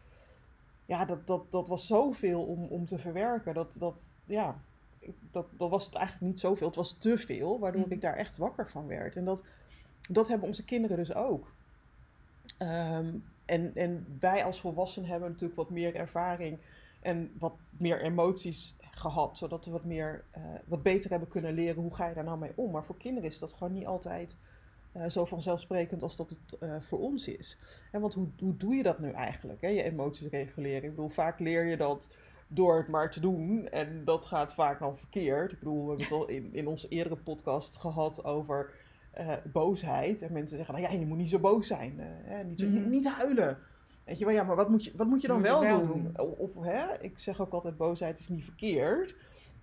ja, 0.84 1.04
dat, 1.04 1.26
dat, 1.26 1.52
dat 1.52 1.68
was 1.68 1.86
zoveel 1.86 2.44
om, 2.44 2.64
om 2.64 2.86
te 2.86 2.98
verwerken. 2.98 3.54
Dat, 3.54 3.76
dat, 3.78 4.18
ja, 4.24 4.60
dat, 5.30 5.46
dat 5.50 5.70
was 5.70 5.84
het 5.86 5.94
eigenlijk 5.94 6.26
niet 6.26 6.40
zoveel, 6.40 6.66
het 6.66 6.76
was 6.76 6.98
te 6.98 7.18
veel, 7.18 7.58
waardoor 7.58 7.86
mm. 7.86 7.92
ik 7.92 8.00
daar 8.00 8.16
echt 8.16 8.36
wakker 8.36 8.70
van 8.70 8.86
werd. 8.86 9.16
En 9.16 9.24
dat, 9.24 9.42
dat 10.10 10.28
hebben 10.28 10.48
onze 10.48 10.64
kinderen 10.64 10.96
dus 10.96 11.14
ook. 11.14 11.54
Ehm, 12.58 13.14
en, 13.44 13.74
en 13.74 14.16
wij 14.20 14.44
als 14.44 14.60
volwassenen 14.60 15.08
hebben 15.08 15.28
natuurlijk 15.28 15.58
wat 15.58 15.70
meer 15.70 15.94
ervaring 15.94 16.58
en 17.00 17.32
wat 17.38 17.54
meer 17.78 18.02
emoties 18.02 18.76
gehad, 18.90 19.38
zodat 19.38 19.64
we 19.64 19.70
wat, 19.70 19.84
meer, 19.84 20.24
uh, 20.36 20.44
wat 20.66 20.82
beter 20.82 21.10
hebben 21.10 21.28
kunnen 21.28 21.54
leren 21.54 21.82
hoe 21.82 21.94
ga 21.94 22.08
je 22.08 22.14
daar 22.14 22.24
nou 22.24 22.38
mee 22.38 22.52
om. 22.54 22.70
Maar 22.70 22.84
voor 22.84 22.96
kinderen 22.96 23.30
is 23.30 23.38
dat 23.38 23.52
gewoon 23.52 23.72
niet 23.72 23.86
altijd 23.86 24.36
uh, 24.96 25.08
zo 25.08 25.24
vanzelfsprekend 25.24 26.02
als 26.02 26.16
dat 26.16 26.30
het 26.30 26.60
uh, 26.60 26.76
voor 26.80 26.98
ons 26.98 27.28
is. 27.28 27.58
En 27.92 28.00
want 28.00 28.14
hoe, 28.14 28.28
hoe 28.38 28.56
doe 28.56 28.74
je 28.74 28.82
dat 28.82 28.98
nu 28.98 29.10
eigenlijk, 29.10 29.60
hè? 29.60 29.68
je 29.68 29.82
emoties 29.82 30.28
reguleren? 30.28 30.82
Ik 30.82 30.90
bedoel, 30.90 31.08
vaak 31.08 31.38
leer 31.38 31.64
je 31.64 31.76
dat 31.76 32.16
door 32.48 32.76
het 32.76 32.88
maar 32.88 33.10
te 33.10 33.20
doen 33.20 33.68
en 33.68 34.04
dat 34.04 34.24
gaat 34.24 34.54
vaak 34.54 34.78
dan 34.78 34.98
verkeerd. 34.98 35.52
Ik 35.52 35.58
bedoel, 35.58 35.82
we 35.82 35.88
hebben 35.88 36.04
het 36.04 36.14
al 36.14 36.28
in, 36.28 36.54
in 36.54 36.66
onze 36.66 36.88
eerdere 36.88 37.16
podcast 37.16 37.76
gehad 37.76 38.24
over 38.24 38.70
uh, 39.20 39.32
boosheid. 39.52 40.22
En 40.22 40.32
mensen 40.32 40.56
zeggen, 40.56 40.74
nou 40.74 40.86
ja, 40.86 40.98
je 40.98 41.06
moet 41.06 41.16
niet 41.16 41.30
zo 41.30 41.38
boos 41.38 41.66
zijn. 41.66 42.00
Uh, 42.28 42.44
niet, 42.44 42.60
zo, 42.60 42.66
mm. 42.66 42.90
niet, 42.90 43.08
huilen. 43.08 43.58
Weet 44.04 44.18
je 44.18 44.24
wel, 44.24 44.34
ja, 44.34 44.42
maar 44.42 44.56
wat 44.56 44.68
moet 44.68 44.84
je, 44.84 44.92
wat 44.96 45.06
moet 45.06 45.20
je 45.20 45.28
dan 45.28 45.42
wel, 45.42 45.60
doen? 45.60 46.18
Of, 46.18 46.50
hè, 46.60 47.00
ik 47.00 47.18
zeg 47.18 47.40
ook 47.40 47.52
altijd, 47.52 47.76
boosheid 47.76 48.18
is 48.18 48.28
niet 48.28 48.44
verkeerd. 48.44 49.14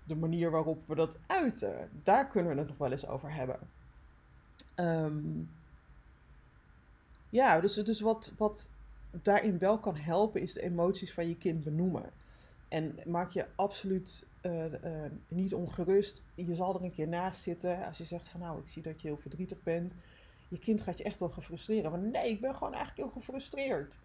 De 0.03 0.15
manier 0.15 0.51
waarop 0.51 0.87
we 0.87 0.95
dat 0.95 1.17
uiten, 1.27 1.89
daar 2.03 2.27
kunnen 2.27 2.53
we 2.53 2.59
het 2.59 2.67
nog 2.67 2.77
wel 2.77 2.91
eens 2.91 3.07
over 3.07 3.33
hebben. 3.33 3.59
Um, 4.75 5.49
ja, 7.29 7.59
dus, 7.59 7.73
dus 7.73 7.99
wat, 7.99 8.33
wat 8.37 8.69
daarin 9.11 9.57
wel 9.57 9.79
kan 9.79 9.95
helpen, 9.95 10.41
is 10.41 10.53
de 10.53 10.61
emoties 10.61 11.13
van 11.13 11.27
je 11.27 11.37
kind 11.37 11.63
benoemen. 11.63 12.11
En 12.67 12.95
maak 13.05 13.31
je 13.31 13.45
absoluut 13.55 14.25
uh, 14.45 14.65
uh, 14.65 14.71
niet 15.27 15.53
ongerust. 15.53 16.23
Je 16.35 16.53
zal 16.53 16.75
er 16.75 16.83
een 16.83 16.91
keer 16.91 17.07
naast 17.07 17.41
zitten. 17.41 17.85
Als 17.85 17.97
je 17.97 18.03
zegt 18.03 18.27
van 18.27 18.39
nou, 18.39 18.59
ik 18.59 18.67
zie 18.67 18.81
dat 18.81 19.01
je 19.01 19.07
heel 19.07 19.17
verdrietig 19.17 19.63
bent. 19.63 19.93
Je 20.47 20.59
kind 20.59 20.81
gaat 20.81 20.97
je 20.97 21.03
echt 21.03 21.19
wel 21.19 21.29
gefrustreerd. 21.29 21.89
Van 21.89 22.11
nee, 22.11 22.29
ik 22.29 22.41
ben 22.41 22.55
gewoon 22.55 22.73
eigenlijk 22.73 23.03
heel 23.03 23.21
gefrustreerd. 23.21 23.99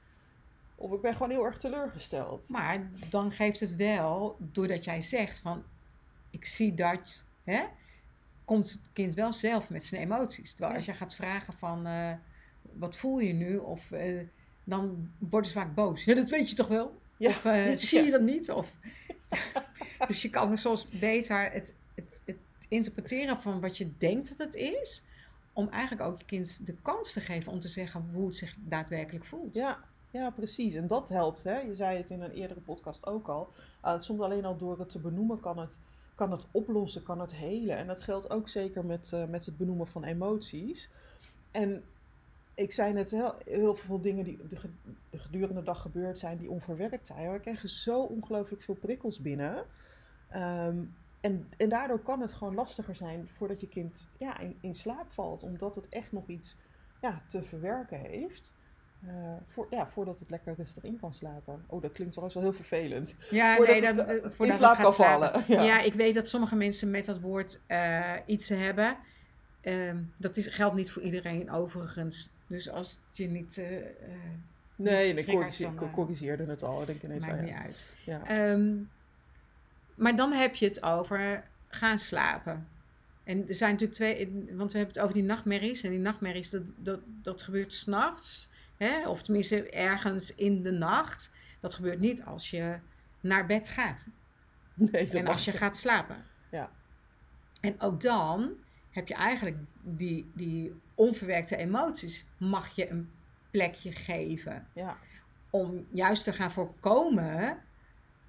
Of 0.74 0.92
ik 0.92 1.00
ben 1.00 1.12
gewoon 1.12 1.30
heel 1.30 1.44
erg 1.44 1.58
teleurgesteld. 1.58 2.48
Maar 2.48 2.90
dan 3.10 3.30
geeft 3.30 3.60
het 3.60 3.76
wel, 3.76 4.36
doordat 4.38 4.84
jij 4.84 5.00
zegt 5.00 5.38
van 5.38 5.62
ik 6.30 6.44
zie 6.44 6.74
dat, 6.74 7.24
hè, 7.44 7.64
komt 8.44 8.70
het 8.70 8.90
kind 8.92 9.14
wel 9.14 9.32
zelf 9.32 9.68
met 9.68 9.84
zijn 9.84 10.02
emoties. 10.02 10.54
Terwijl 10.54 10.76
als 10.76 10.84
je 10.84 10.94
gaat 10.94 11.14
vragen 11.14 11.52
van 11.52 11.86
uh, 11.86 12.12
wat 12.72 12.96
voel 12.96 13.18
je 13.18 13.32
nu? 13.32 13.56
Of 13.56 13.92
dan 14.64 15.10
worden 15.18 15.50
ze 15.50 15.58
vaak 15.58 15.74
boos. 15.74 16.04
Ja, 16.04 16.14
dat 16.14 16.30
weet 16.30 16.50
je 16.50 16.56
toch 16.56 16.68
wel? 16.68 17.00
Of 17.18 17.46
zie 17.76 18.04
je 18.04 18.10
dat 18.10 18.22
niet? 18.22 18.50
Of 18.50 18.74
dus 20.06 20.22
je 20.22 20.30
kan 20.30 20.58
soms 20.58 20.88
beter 20.88 21.52
het, 21.52 21.74
het, 21.94 22.20
het 22.24 22.36
interpreteren 22.68 23.40
van 23.40 23.60
wat 23.60 23.78
je 23.78 23.90
denkt 23.98 24.28
dat 24.28 24.38
het 24.38 24.54
is, 24.54 25.02
om 25.52 25.68
eigenlijk 25.68 26.08
ook 26.08 26.18
je 26.18 26.24
kind 26.24 26.66
de 26.66 26.74
kans 26.82 27.12
te 27.12 27.20
geven 27.20 27.52
om 27.52 27.60
te 27.60 27.68
zeggen 27.68 28.10
hoe 28.12 28.26
het 28.26 28.36
zich 28.36 28.54
daadwerkelijk 28.58 29.24
voelt. 29.24 29.54
Ja, 29.54 29.78
Ja, 30.10 30.30
precies. 30.30 30.74
En 30.74 30.86
dat 30.86 31.08
helpt. 31.08 31.42
Hè? 31.42 31.58
Je 31.58 31.74
zei 31.74 31.96
het 31.96 32.10
in 32.10 32.22
een 32.22 32.30
eerdere 32.30 32.60
podcast 32.60 33.06
ook 33.06 33.28
al. 33.28 33.48
Uh, 33.84 33.98
soms 33.98 34.20
alleen 34.20 34.44
al 34.44 34.56
door 34.56 34.78
het 34.78 34.90
te 34.90 34.98
benoemen 34.98 35.40
kan 35.40 35.58
het, 35.58 35.78
kan 36.14 36.30
het 36.30 36.46
oplossen, 36.50 37.02
kan 37.02 37.20
het 37.20 37.34
helen. 37.34 37.76
En 37.76 37.86
dat 37.86 38.00
geldt 38.00 38.30
ook 38.30 38.48
zeker 38.48 38.84
met, 38.84 39.10
uh, 39.14 39.24
met 39.24 39.46
het 39.46 39.56
benoemen 39.56 39.86
van 39.86 40.04
emoties. 40.04 40.88
En 41.50 41.84
ik 42.58 42.72
zei 42.72 42.92
net 42.92 43.10
heel, 43.10 43.34
heel 43.44 43.74
veel 43.74 44.00
dingen 44.00 44.24
die 44.24 44.38
de, 44.48 44.56
de, 45.10 45.18
gedurende 45.18 45.62
dag 45.62 45.80
gebeurd 45.80 46.18
zijn, 46.18 46.38
die 46.38 46.50
onverwerkt 46.50 47.06
zijn. 47.06 47.32
We 47.32 47.40
krijgen 47.40 47.68
zo 47.68 48.02
ongelooflijk 48.02 48.62
veel 48.62 48.74
prikkels 48.74 49.20
binnen. 49.20 49.64
Um, 50.36 50.94
en, 51.20 51.48
en 51.56 51.68
daardoor 51.68 52.00
kan 52.00 52.20
het 52.20 52.32
gewoon 52.32 52.54
lastiger 52.54 52.94
zijn 52.94 53.28
voordat 53.36 53.60
je 53.60 53.68
kind 53.68 54.08
ja, 54.18 54.38
in, 54.38 54.58
in 54.60 54.74
slaap 54.74 55.12
valt. 55.12 55.42
Omdat 55.42 55.74
het 55.74 55.88
echt 55.88 56.12
nog 56.12 56.26
iets 56.26 56.56
ja, 57.00 57.22
te 57.26 57.42
verwerken 57.42 57.98
heeft. 57.98 58.56
Uh, 59.06 59.12
voor, 59.46 59.66
ja, 59.70 59.88
voordat 59.88 60.18
het 60.18 60.30
lekker 60.30 60.54
rustig 60.56 60.82
in 60.82 60.98
kan 61.00 61.12
slapen. 61.12 61.64
Oh, 61.66 61.82
dat 61.82 61.92
klinkt 61.92 62.12
trouwens 62.12 62.40
wel 62.40 62.50
heel 62.50 62.62
vervelend. 62.62 63.16
Ja, 63.30 63.56
voordat 63.56 63.76
nee, 63.76 63.86
het, 63.86 63.96
dat, 63.96 64.08
uh, 64.08 64.14
uh, 64.14 64.20
voordat 64.22 64.46
in 64.46 64.52
slaap 64.52 64.76
het 64.76 64.82
kan 64.82 64.92
vallen. 64.92 65.44
Ja. 65.46 65.62
Ja. 65.62 65.80
ik 65.80 65.94
weet 65.94 66.14
dat 66.14 66.28
sommige 66.28 66.56
mensen 66.56 66.90
met 66.90 67.04
dat 67.04 67.20
woord 67.20 67.60
eh, 67.66 68.14
iets 68.26 68.48
hebben. 68.48 68.96
Ehm, 69.60 70.02
dat 70.16 70.36
is, 70.36 70.46
geldt 70.46 70.76
niet 70.76 70.90
voor 70.90 71.02
iedereen 71.02 71.50
overigens. 71.50 72.30
Dus 72.46 72.70
als 72.70 72.90
het 72.90 73.16
je 73.16 73.28
niet... 73.28 73.58
eh, 73.58 73.66
nee, 74.76 75.14
ik 75.14 75.26
eh, 75.26 75.92
corrigeerde 75.92 76.44
het 76.44 76.62
al. 76.62 76.80
Ik 76.80 76.86
denk 76.86 77.02
ineens, 77.02 77.26
maakt 77.26 77.40
niet 77.40 77.48
ja. 77.48 77.62
uit. 77.62 77.96
Ja. 78.04 78.26
Ehm, 78.26 78.76
maar 79.94 80.16
dan 80.16 80.32
heb 80.32 80.54
je 80.54 80.66
het 80.66 80.82
over 80.82 81.44
gaan 81.68 81.98
slapen. 81.98 82.68
En 83.24 83.48
er 83.48 83.54
zijn 83.54 83.72
natuurlijk 83.72 83.98
twee, 83.98 84.46
want 84.56 84.72
we 84.72 84.78
hebben 84.78 84.96
het 84.96 85.04
over 85.04 85.14
die 85.14 85.22
nachtmerries. 85.22 85.82
En 85.82 85.90
die 85.90 85.98
nachtmerries, 85.98 86.50
dat, 86.50 86.72
dat, 86.76 87.00
dat 87.22 87.42
gebeurt 87.42 87.72
s'nachts. 87.72 88.48
Of 89.06 89.22
tenminste 89.22 89.70
ergens 89.70 90.34
in 90.34 90.62
de 90.62 90.70
nacht. 90.70 91.30
Dat 91.60 91.74
gebeurt 91.74 92.00
niet 92.00 92.24
als 92.24 92.50
je 92.50 92.78
naar 93.20 93.46
bed 93.46 93.68
gaat. 93.68 94.06
Nee, 94.74 95.06
dat 95.06 95.14
en 95.14 95.26
als 95.26 95.44
je 95.44 95.52
gaat 95.52 95.76
slapen. 95.76 96.24
Ja. 96.50 96.70
En 97.60 97.80
ook 97.80 98.00
dan 98.00 98.56
heb 98.98 99.08
je 99.08 99.14
eigenlijk 99.14 99.56
die, 99.82 100.30
die 100.34 100.80
onverwerkte 100.94 101.56
emoties, 101.56 102.24
mag 102.36 102.68
je 102.68 102.90
een 102.90 103.10
plekje 103.50 103.92
geven. 103.92 104.66
Ja. 104.72 104.96
Om 105.50 105.86
juist 105.90 106.24
te 106.24 106.32
gaan 106.32 106.52
voorkomen 106.52 107.58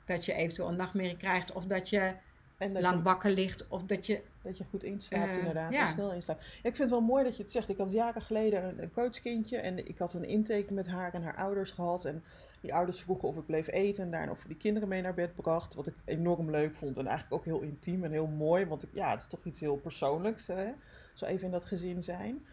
dat 0.06 0.26
je 0.26 0.34
eventueel 0.34 0.68
een 0.70 0.76
nachtmerrie 0.76 1.18
krijgt. 1.18 1.52
Of 1.52 1.66
dat 1.66 1.90
je 1.90 2.14
En 2.60 2.74
dat 2.74 2.82
lang 2.82 2.96
je, 2.98 3.02
wakker 3.02 3.32
ligt. 3.32 3.68
Of 3.68 3.84
dat 3.84 4.06
je... 4.06 4.22
dat 4.42 4.58
je 4.58 4.64
goed 4.64 4.84
inslaapt, 4.84 5.32
Eh, 5.32 5.38
inderdaad. 5.38 5.72
ja. 5.72 5.82
En 5.82 5.88
snel 5.88 6.14
inslaapt. 6.14 6.44
Ja, 6.46 6.70
ik 6.70 6.76
vind 6.76 6.78
het 6.78 6.90
wel 6.90 7.02
mooi 7.02 7.24
dat 7.24 7.38
je 7.38 7.44
het 7.44 7.52
zegt. 7.52 7.70
Ik 7.70 7.78
had 7.78 7.92
jaren 7.92 8.22
geleden 8.22 8.64
een, 8.64 8.82
een 8.82 8.92
coachkindje. 8.92 9.58
En 9.58 9.88
ik 9.88 9.98
had 9.98 10.14
een 10.14 10.24
intake 10.26 10.74
met 10.74 10.88
haar 10.88 11.14
en 11.14 11.24
haar 11.24 11.36
ouders 11.36 11.72
gehad. 11.72 12.06
En 12.06 12.24
die 12.62 12.74
ouders 12.74 13.02
vroegen 13.02 13.28
of 13.28 13.38
ik 13.38 13.46
bleef 13.46 13.68
eten. 13.68 14.04
En 14.04 14.12
daarna 14.12 14.32
of 14.32 14.42
we 14.42 14.48
die 14.48 14.58
kinderen 14.58 14.90
mee 14.90 15.02
naar 15.02 15.14
bed 15.14 15.36
bracht. 15.36 15.76
Wat 15.76 15.88
ik 15.88 15.94
enorm 16.06 16.50
leuk 16.52 16.76
vond. 16.76 16.98
En 16.98 17.08
eigenlijk 17.08 17.36
ook 17.36 17.46
heel 17.46 17.62
intiem 17.62 18.04
en 18.04 18.12
heel 18.12 18.28
mooi. 18.28 18.66
Want 18.66 18.84
ik, 18.84 18.90
ja, 18.94 19.10
het 19.12 19.20
is 19.22 19.28
toch 19.28 19.44
iets 19.44 19.60
heel 19.60 19.76
persoonlijks. 19.76 20.48
Hè? 20.48 20.72
Zo 21.14 21.26
even 21.26 21.46
in 21.46 21.52
dat 21.52 21.66
gezin 21.66 22.04
zijn. 22.04 22.46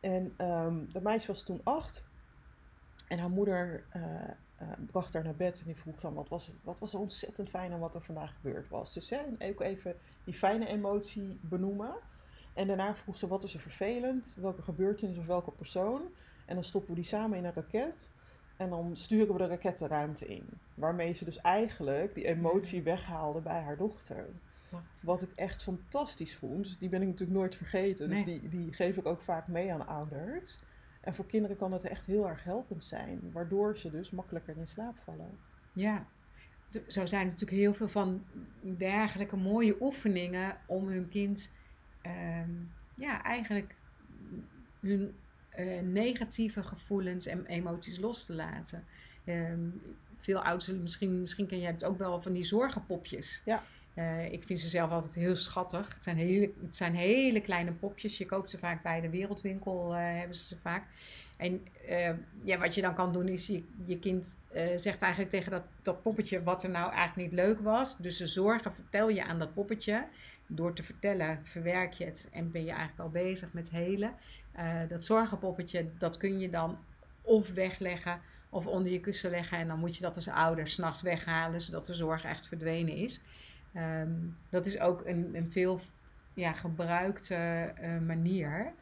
En 0.00 0.34
ehm 0.36 0.74
dat 0.92 1.02
meisje 1.02 1.26
was 1.26 1.42
toen 1.42 1.60
acht. 1.64 2.02
En 3.08 3.18
haar 3.18 3.30
moeder 3.30 3.84
eh, 3.90 4.02
eh, 4.56 4.68
bracht 4.90 5.12
haar 5.12 5.24
naar 5.24 5.34
bed. 5.34 5.58
En 5.58 5.64
die 5.66 5.76
vroeg 5.76 6.00
dan 6.00 6.14
wat 6.14 6.28
was, 6.28 6.46
het, 6.46 6.56
wat 6.62 6.78
was 6.78 6.92
er 6.92 6.98
ontzettend 6.98 7.48
fijn 7.48 7.72
aan 7.72 7.78
wat 7.78 7.94
er 7.94 8.02
vandaag 8.02 8.34
gebeurd 8.34 8.68
was. 8.68 8.94
Dus 8.94 9.10
hè, 9.10 9.48
ook 9.48 9.60
even 9.60 9.96
die 10.24 10.34
fijne 10.34 10.66
emotie 10.66 11.38
benoemen. 11.40 11.94
En 12.54 12.66
daarna 12.66 12.94
vroeg 12.94 13.18
ze 13.18 13.26
wat 13.26 13.44
is 13.44 13.54
er 13.54 13.60
vervelend. 13.60 14.34
Welke 14.38 14.62
gebeurtenis 14.62 15.18
of 15.18 15.26
welke 15.26 15.50
persoon. 15.50 16.02
En 16.46 16.54
dan 16.54 16.64
stoppen 16.64 16.90
we 16.90 17.00
die 17.00 17.08
samen 17.08 17.38
in 17.38 17.44
een 17.44 17.54
raket. 17.54 18.10
En 18.56 18.70
dan 18.70 18.96
sturen 18.96 19.32
we 19.32 19.38
de 19.38 19.46
raket 19.46 19.78
de 19.78 19.86
ruimte 19.86 20.26
in. 20.26 20.48
Waarmee 20.74 21.12
ze 21.12 21.24
dus 21.24 21.40
eigenlijk 21.40 22.14
die 22.14 22.26
emotie 22.26 22.82
weghaalde 22.82 23.40
bij 23.40 23.60
haar 23.60 23.76
dochter. 23.76 24.26
Wat 25.02 25.22
ik 25.22 25.32
echt 25.34 25.62
fantastisch 25.62 26.36
vond. 26.36 26.64
Dus 26.64 26.78
die 26.78 26.88
ben 26.88 27.02
ik 27.02 27.08
natuurlijk 27.08 27.38
nooit 27.38 27.56
vergeten. 27.56 28.08
Dus 28.08 28.24
die, 28.24 28.48
die 28.48 28.72
geef 28.72 28.96
ik 28.96 29.06
ook 29.06 29.20
vaak 29.20 29.48
mee 29.48 29.72
aan 29.72 29.86
ouders. 29.86 30.58
En 31.06 31.14
voor 31.14 31.26
kinderen 31.26 31.56
kan 31.56 31.72
het 31.72 31.84
echt 31.84 32.06
heel 32.06 32.28
erg 32.28 32.44
helpend 32.44 32.84
zijn. 32.84 33.32
Waardoor 33.32 33.78
ze 33.78 33.90
dus 33.90 34.10
makkelijker 34.10 34.56
in 34.56 34.68
slaap 34.68 34.98
vallen. 35.04 35.38
Ja, 35.72 36.06
zo 36.86 37.06
zijn 37.06 37.26
natuurlijk 37.26 37.58
heel 37.58 37.74
veel 37.74 37.88
van 37.88 38.24
dergelijke 38.60 39.36
mooie 39.36 39.76
oefeningen 39.80 40.56
om 40.66 40.88
hun 40.88 41.08
kind 41.08 41.50
ehm, 42.02 42.50
ja, 42.94 43.22
eigenlijk 43.22 43.74
hun 44.80 45.14
eh, 45.48 45.80
negatieve 45.80 46.62
gevoelens 46.62 47.26
en 47.26 47.46
emoties 47.46 47.98
los 47.98 48.24
te 48.24 48.34
laten. 48.34 48.84
Ehm, 49.24 49.68
veel 50.16 50.42
ouders, 50.42 50.64
zullen 50.64 50.82
misschien, 50.82 51.20
misschien 51.20 51.46
ken 51.46 51.60
jij 51.60 51.70
het 51.70 51.84
ook 51.84 51.98
wel 51.98 52.22
van 52.22 52.32
die 52.32 52.44
zorgenpopjes. 52.44 53.42
Ja. 53.44 53.62
Eh, 53.96 54.32
ik 54.32 54.44
vind 54.44 54.60
ze 54.60 54.68
zelf 54.68 54.90
altijd 54.90 55.14
heel 55.14 55.36
schattig. 55.36 55.94
Het 55.94 56.02
zijn 56.02 56.16
hele, 56.16 56.50
het 56.62 56.76
zijn 56.76 56.94
hele 56.94 57.40
kleine 57.40 57.72
popjes. 57.72 58.18
Je 58.18 58.26
koopt 58.26 58.50
ze 58.50 58.58
vaak 58.58 58.82
bij 58.82 59.00
de 59.00 59.10
wereldwinkel, 59.10 59.94
eh, 59.94 60.00
hebben 60.00 60.36
ze 60.36 60.44
ze 60.44 60.56
vaak. 60.56 60.84
En 61.36 61.66
eh, 61.88 62.12
ja, 62.42 62.58
wat 62.58 62.74
je 62.74 62.80
dan 62.80 62.94
kan 62.94 63.12
doen 63.12 63.28
is, 63.28 63.46
je, 63.86 63.98
kind 63.98 64.38
zegt 64.76 65.02
eigenlijk 65.02 65.30
tegen 65.30 65.62
dat, 65.82 66.02
poppetje 66.02 66.42
wat 66.42 66.62
er 66.62 66.70
nou 66.70 66.92
eigenlijk 66.92 67.30
niet 67.30 67.40
leuk 67.40 67.60
was. 67.60 67.96
Dus 67.96 68.16
de 68.16 68.26
zorgen 68.26 68.74
vertel 68.74 69.08
je 69.08 69.24
aan 69.24 69.38
dat 69.38 69.54
poppetje. 69.54 70.06
Door 70.46 70.72
te 70.72 70.82
vertellen 70.82 71.40
verwerk 71.44 71.92
je 71.92 72.04
het 72.04 72.28
en 72.32 72.50
ben 72.50 72.64
je 72.64 72.70
eigenlijk 72.70 73.00
al 73.00 73.10
bezig 73.10 73.52
met 73.52 73.70
helen. 73.70 74.14
Dat 74.88 75.04
zorgenpoppetje, 75.04 75.86
dat 75.98 76.16
kun 76.16 76.38
je 76.38 76.50
dan 76.50 76.78
of 77.22 77.50
wegleggen 77.50 78.20
of 78.50 78.66
onder 78.66 78.92
je 78.92 79.00
kussen 79.00 79.30
leggen. 79.30 79.58
En 79.58 79.68
dan 79.68 79.78
moet 79.78 79.96
je 79.96 80.02
dat 80.02 80.16
als 80.16 80.28
ouder 80.28 80.68
s'nachts 80.68 81.02
weghalen, 81.02 81.60
zodat 81.60 81.86
de 81.86 81.94
zorg 81.94 82.24
echt 82.24 82.48
verdwenen 82.48 82.94
is. 82.94 83.20
Ehm, 83.76 84.10
dat 84.50 84.66
is 84.66 84.78
ook 84.78 85.06
een, 85.06 85.30
een 85.34 85.52
veel 85.52 85.80
ja, 86.34 86.52
gebruikte 86.52 87.34
eh, 87.34 87.98
manier. 87.98 88.72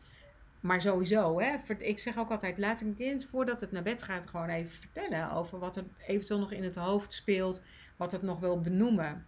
Maar 0.61 0.81
sowieso, 0.81 1.41
hè, 1.41 1.57
ik 1.79 1.99
zeg 1.99 2.19
ook 2.19 2.31
altijd, 2.31 2.59
laat 2.59 2.81
een 2.81 2.97
kind 2.97 3.27
voordat 3.27 3.61
het 3.61 3.73
naar 3.73 3.83
bed 3.83 4.03
gaat 4.03 4.27
gewoon 4.27 4.49
even 4.49 4.79
vertellen 4.79 5.31
over 5.33 5.59
wat 5.59 5.77
er 5.77 5.85
eventueel 6.07 6.39
nog 6.39 6.53
in 6.53 6.65
het 6.65 6.75
hoofd 6.75 7.13
speelt, 7.13 7.61
wat 7.97 8.13
het 8.13 8.23
nog 8.23 8.41
wil 8.41 8.61
benoemen. 8.61 9.27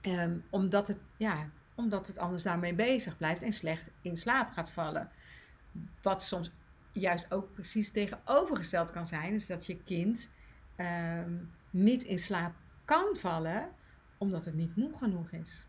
Ehm, 0.00 0.36
omdat, 0.50 0.88
het, 0.88 0.98
ja, 1.16 1.48
omdat 1.74 2.06
het 2.06 2.18
anders 2.18 2.42
daarmee 2.42 2.74
bezig 2.74 3.16
blijft 3.16 3.42
en 3.42 3.52
slecht 3.52 3.90
in 4.00 4.16
slaap 4.16 4.50
gaat 4.50 4.70
vallen. 4.70 5.10
Wat 6.02 6.22
soms 6.22 6.50
juist 6.92 7.32
ook 7.32 7.52
precies 7.52 7.90
tegenovergesteld 7.90 8.90
kan 8.90 9.06
zijn, 9.06 9.34
is 9.34 9.46
dat 9.46 9.66
je 9.66 9.82
kind 9.84 10.30
ehm, 10.76 11.32
niet 11.70 12.02
in 12.02 12.18
slaap 12.18 12.54
kan 12.84 13.16
vallen 13.16 13.76
omdat 14.18 14.44
het 14.44 14.54
niet 14.54 14.76
moe 14.76 14.96
genoeg 14.98 15.30
is. 15.30 15.66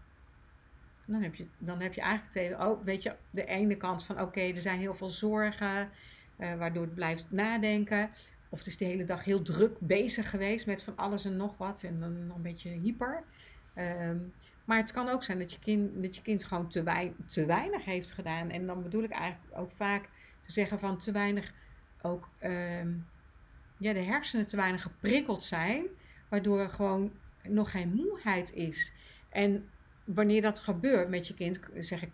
Dan 1.05 1.21
heb 1.21 1.35
je, 1.35 1.45
dan 1.57 1.81
heb 1.81 1.93
je 1.93 2.01
eigenlijk 2.01 2.31
tegen, 2.31 2.67
oh, 2.67 2.83
weet 2.83 3.03
je, 3.03 3.15
de 3.29 3.45
ene 3.45 3.75
kant 3.75 4.03
van 4.03 4.21
oké, 4.21 4.41
er 4.41 4.61
zijn 4.61 4.79
heel 4.79 4.93
veel 4.93 5.09
zorgen, 5.09 5.89
eh, 6.35 6.55
waardoor 6.55 6.83
het 6.83 6.95
blijft 6.95 7.31
nadenken. 7.31 8.09
Of 8.49 8.57
het 8.57 8.67
is 8.67 8.77
de 8.77 8.85
hele 8.85 9.05
dag 9.05 9.23
heel 9.23 9.41
druk 9.41 9.79
bezig 9.79 10.29
geweest 10.29 10.65
met 10.65 10.83
van 10.83 10.97
alles 10.97 11.25
en 11.25 11.37
nog 11.37 11.57
wat 11.57 11.83
en 11.83 11.99
dan 11.99 12.11
een 12.11 12.41
beetje 12.41 12.69
hyper. 12.69 13.23
Ehm, 13.73 14.17
maar 14.65 14.77
het 14.77 14.91
kan 14.91 15.09
ook 15.09 15.23
zijn 15.23 15.39
dat 15.39 15.51
je 15.51 15.59
kind, 15.59 16.03
dat 16.03 16.15
je 16.15 16.21
kind 16.21 16.43
gewoon 16.43 16.67
te, 16.67 17.11
te 17.25 17.45
weinig 17.45 17.85
heeft 17.85 18.11
gedaan. 18.11 18.49
En 18.49 18.65
dan 18.65 18.83
bedoel 18.83 19.03
ik 19.03 19.11
eigenlijk 19.11 19.57
ook 19.57 19.71
vaak 19.75 20.09
te 20.41 20.51
zeggen 20.51 20.79
van 20.79 20.97
te 20.97 21.11
weinig 21.11 21.51
ook 22.01 22.29
ehm, 22.39 22.89
ja, 23.77 23.93
de 23.93 23.99
hersenen 23.99 24.47
te 24.47 24.55
weinig 24.55 24.81
geprikkeld 24.81 25.43
zijn, 25.43 25.85
waardoor 26.29 26.69
gewoon 26.69 27.11
nog 27.43 27.71
geen 27.71 27.93
moeheid 27.93 28.53
is. 28.53 28.93
En 29.29 29.69
wanneer 30.03 30.41
dat 30.41 30.59
gebeurt 30.59 31.09
met 31.09 31.27
je 31.27 31.33
kind, 31.33 31.59
zeg 31.77 32.01
ik, 32.01 32.11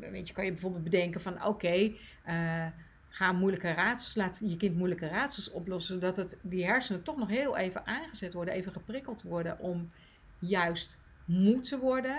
weet 0.00 0.28
je, 0.28 0.34
kan 0.34 0.44
je 0.44 0.52
bijvoorbeeld 0.52 0.84
bedenken 0.84 1.20
van 1.20 1.44
oké, 1.44 1.92
eh, 2.24 2.66
ga 3.08 3.32
moeilijke 3.32 3.72
raadsels, 3.72 4.14
laat 4.14 4.40
je 4.42 4.56
kind 4.56 4.76
moeilijke 4.76 5.08
raadsels 5.08 5.50
oplossen, 5.50 5.94
zodat 5.94 6.16
het, 6.16 6.36
die 6.42 6.64
hersenen 6.64 7.02
toch 7.02 7.16
nog 7.16 7.28
heel 7.28 7.56
even 7.56 7.86
aangezet 7.86 8.32
worden, 8.34 8.54
even 8.54 8.72
geprikkeld 8.72 9.22
worden 9.22 9.58
om 9.58 9.90
juist 10.38 10.98
moe 11.24 11.60
te 11.60 11.78
worden, 11.78 12.18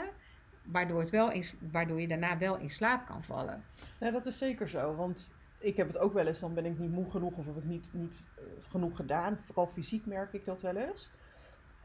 waardoor, 0.63 1.00
het 1.00 1.10
wel 1.10 1.32
in, 1.32 1.44
waardoor 1.72 2.01
je 2.01 2.08
daarna 2.08 2.38
wel 2.38 2.58
in 2.58 2.70
slaap 2.70 3.06
kan 3.06 3.24
vallen. 3.24 3.63
Nee, 4.00 4.12
dat 4.12 4.25
is 4.25 4.38
zeker 4.38 4.70
zo. 4.70 4.96
Want 4.96 5.32
ik 5.60 5.75
heb 5.78 5.88
het 5.88 5.98
ook 5.98 6.13
wel 6.13 6.28
eens, 6.28 6.39
dan 6.39 6.54
ben 6.54 6.66
ik 6.66 6.80
niet 6.80 6.92
moe 6.92 7.10
genoeg 7.10 7.38
of 7.38 7.46
heb 7.46 7.58
ik 7.58 7.63
niet, 7.63 7.89
niet 7.94 8.28
eh, 8.36 8.44
genoeg 8.70 8.96
gedaan. 8.96 9.38
Vooral 9.38 9.68
fysiek 9.68 10.06
merk 10.06 10.34
ik 10.34 10.46
dat 10.46 10.62
wel 10.62 10.75
eens. 10.75 11.12